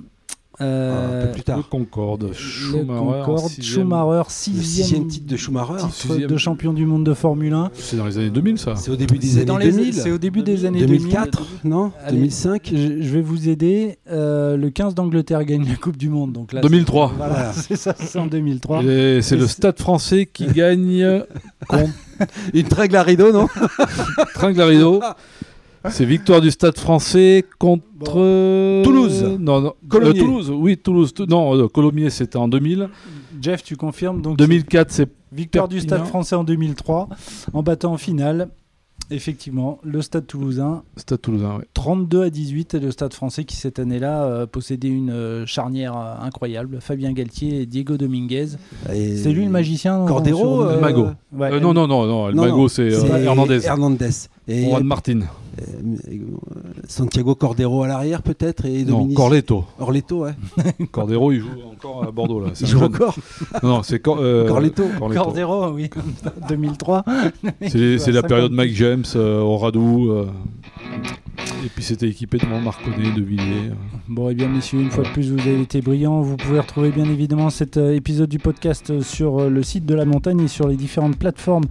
Euh, 0.61 1.21
un 1.23 1.25
peu 1.25 1.31
plus 1.33 1.43
tard. 1.43 1.57
Le 1.57 1.63
Concorde. 1.63 2.27
le 2.29 2.33
Schumacher, 2.33 2.85
Concorde, 3.25 3.49
sixième. 3.49 3.73
Schumacher, 3.89 4.17
Le 4.19 4.23
sixième 4.29 4.63
sixième 4.63 5.07
titre 5.09 5.27
de 5.27 5.35
Schumacher. 5.35 5.73
titre 5.81 5.91
sixième. 5.93 6.29
de 6.29 6.37
champion 6.37 6.71
du 6.71 6.85
monde 6.85 7.03
de 7.05 7.13
Formule 7.13 7.51
1. 7.51 7.71
C'est 7.73 7.97
dans 7.97 8.05
les 8.05 8.17
années 8.19 8.29
2000, 8.29 8.57
ça. 8.57 8.77
C'est 8.77 8.89
au 8.89 8.95
début 8.95 9.17
des 9.17 9.35
années 9.35 9.43
dans 9.45 9.57
les- 9.57 9.69
2000. 9.69 9.93
C'est 9.93 10.11
au 10.11 10.17
début 10.17 10.43
des 10.43 10.63
années 10.63 10.79
2000. 10.79 10.99
2004, 11.09 11.43
non 11.65 11.91
Allez. 12.05 12.19
2005 12.19 12.69
Je, 12.73 13.01
je 13.01 13.09
vais 13.13 13.21
vous 13.21 13.49
aider. 13.49 13.97
Euh, 14.09 14.55
le 14.55 14.69
15 14.69 14.95
d'Angleterre 14.95 15.43
gagne 15.43 15.67
la 15.67 15.75
Coupe 15.75 15.97
du 15.97 16.07
Monde. 16.07 16.31
Donc 16.31 16.53
là, 16.53 16.61
2003. 16.61 17.09
c'est- 17.09 17.15
Voilà, 17.17 17.51
c'est 17.51 17.75
ça, 17.75 17.93
c'est 17.99 18.17
en 18.19 18.27
2003. 18.27 18.81
Et 18.81 19.21
c'est 19.21 19.35
le 19.35 19.47
Stade 19.47 19.77
français 19.77 20.25
qui 20.25 20.45
gagne 20.53 21.21
Une 22.53 22.63
trègle 22.63 22.95
à 22.95 23.03
rideau, 23.03 23.33
non 23.33 23.47
Tringlarido. 24.35 25.01
C'est 25.89 26.05
victoire 26.05 26.41
du 26.41 26.51
Stade 26.51 26.77
français 26.77 27.45
contre 27.59 28.83
Toulouse. 28.83 29.37
Non. 29.39 29.65
Euh, 29.65 30.13
Toulouse, 30.13 30.51
oui, 30.51 30.77
Toulouse. 30.77 31.13
Tou- 31.13 31.25
Non, 31.25 31.55
euh, 31.57 31.67
Colomiers, 31.67 32.09
c'était 32.09 32.37
en 32.37 32.47
2000. 32.47 32.89
Jeff, 33.41 33.63
tu 33.63 33.75
confirmes 33.75 34.21
donc 34.21 34.37
2004, 34.37 34.91
c'est 34.91 35.09
victoire 35.31 35.67
du 35.67 35.79
Stade 35.81 36.05
français 36.05 36.35
en 36.35 36.43
2003 36.43 37.09
en 37.53 37.63
battant 37.63 37.93
en 37.93 37.97
finale. 37.97 38.49
Effectivement, 39.11 39.77
le 39.83 40.01
Stade 40.01 40.25
Toulousain 40.25 40.81
Stade 40.97 41.21
Toulousain. 41.21 41.57
ouais. 41.57 41.65
32 41.75 42.23
à 42.23 42.29
18 42.31 42.73
et 42.73 42.79
le 42.79 42.89
Stade 42.89 43.13
français 43.13 43.43
qui 43.43 43.55
cette 43.55 43.77
année-là 43.77 44.23
euh, 44.25 44.45
possédait 44.47 44.87
une 44.87 45.11
euh, 45.11 45.45
charnière 45.45 45.95
euh, 45.95 46.15
incroyable, 46.25 46.79
Fabien 46.81 47.13
Galtier 47.13 47.61
et 47.61 47.65
Diego 47.67 47.97
Dominguez. 47.97 48.47
Et- 48.91 49.15
C'est 49.17 49.31
lui 49.31 49.45
le 49.45 49.51
magicien 49.51 50.05
Cordero 50.07 50.39
sur- 50.39 50.61
euh, 50.61 50.79
Mago. 50.79 51.07
Ouais, 51.33 51.51
Euh, 51.53 51.59
non, 51.59 51.73
non, 51.75 51.85
non, 51.87 52.07
non, 52.07 52.27
le 52.29 52.33
non, 52.33 52.45
Mago, 52.45 52.67
c'est 52.67 52.91
euh, 52.93 53.23
Hernandez. 53.23 53.63
Hernandez. 53.63 54.09
Et 54.47 54.63
Juan 54.65 54.83
Martin. 54.83 55.19
Euh, 56.85 56.87
euh, 56.87 56.89
Santiago 56.89 57.35
Cordero 57.35 57.83
à 57.83 57.87
l'arrière 57.87 58.21
peut-être 58.21 58.65
et 58.65 58.83
Non, 58.85 58.97
Dominici 58.99 59.15
Corletto. 59.15 59.65
Orletto, 59.79 60.19
ouais. 60.23 60.31
Cordero, 60.91 61.31
il 61.31 61.39
joue 61.41 61.47
encore 61.71 62.03
à 62.07 62.11
Bordeaux. 62.11 62.39
Là. 62.39 62.47
C'est 62.53 62.65
Il 62.65 62.69
joue 62.71 62.79
jeune. 62.79 62.93
encore. 62.95 63.15
Non, 63.63 63.69
non, 63.69 63.83
c'est 63.83 63.99
Cor- 63.99 64.19
euh, 64.21 64.47
Corletto. 64.47 64.83
Cordero, 65.13 65.69
oui, 65.71 65.89
2003. 66.49 67.03
C'est 67.67 67.77
la 67.77 67.99
50. 67.99 68.27
période 68.27 68.51
Mike 68.51 68.73
James, 68.75 69.03
euh, 69.15 69.39
Oradou. 69.41 70.11
Et 71.63 71.69
puis 71.69 71.83
c'était 71.83 72.07
équipé 72.07 72.37
de 72.37 72.45
Marconnet, 72.45 73.11
de 73.15 73.21
Villiers. 73.21 73.71
Bon, 74.07 74.29
et 74.29 74.35
bien, 74.35 74.47
messieurs, 74.47 74.79
une 74.79 74.91
fois 74.91 75.03
de 75.03 75.09
plus, 75.09 75.31
vous 75.31 75.39
avez 75.39 75.61
été 75.61 75.81
brillants. 75.81 76.21
Vous 76.21 76.37
pouvez 76.37 76.59
retrouver 76.59 76.89
bien 76.89 77.05
évidemment 77.05 77.49
cet 77.49 77.77
euh, 77.77 77.95
épisode 77.95 78.29
du 78.29 78.39
podcast 78.39 78.89
euh, 78.89 79.01
sur 79.01 79.39
euh, 79.39 79.49
le 79.49 79.63
site 79.63 79.85
de 79.85 79.95
la 79.95 80.05
montagne 80.05 80.41
et 80.41 80.47
sur 80.47 80.67
les 80.67 80.75
différentes 80.75 81.17
plateformes 81.17 81.65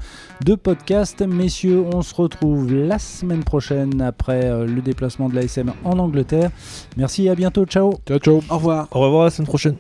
de 0.45 0.55
podcast. 0.55 1.23
Messieurs, 1.23 1.85
on 1.95 2.03
se 2.03 2.15
retrouve 2.15 2.73
la 2.73 2.99
semaine 2.99 3.45
prochaine 3.45 4.01
après 4.01 4.67
le 4.67 4.83
déplacement 4.83 5.29
de 5.29 5.35
l'ASM 5.35 5.73
en 5.85 5.99
Angleterre. 5.99 6.51
Merci 6.97 7.27
et 7.27 7.31
à 7.31 7.35
bientôt. 7.35 7.65
Ciao. 7.67 7.95
Ciao, 8.07 8.19
ciao. 8.19 8.41
Au 8.51 8.57
revoir. 8.57 8.89
Au 8.91 9.01
revoir 9.01 9.25
la 9.25 9.31
semaine 9.31 9.49
prochaine. 9.49 9.77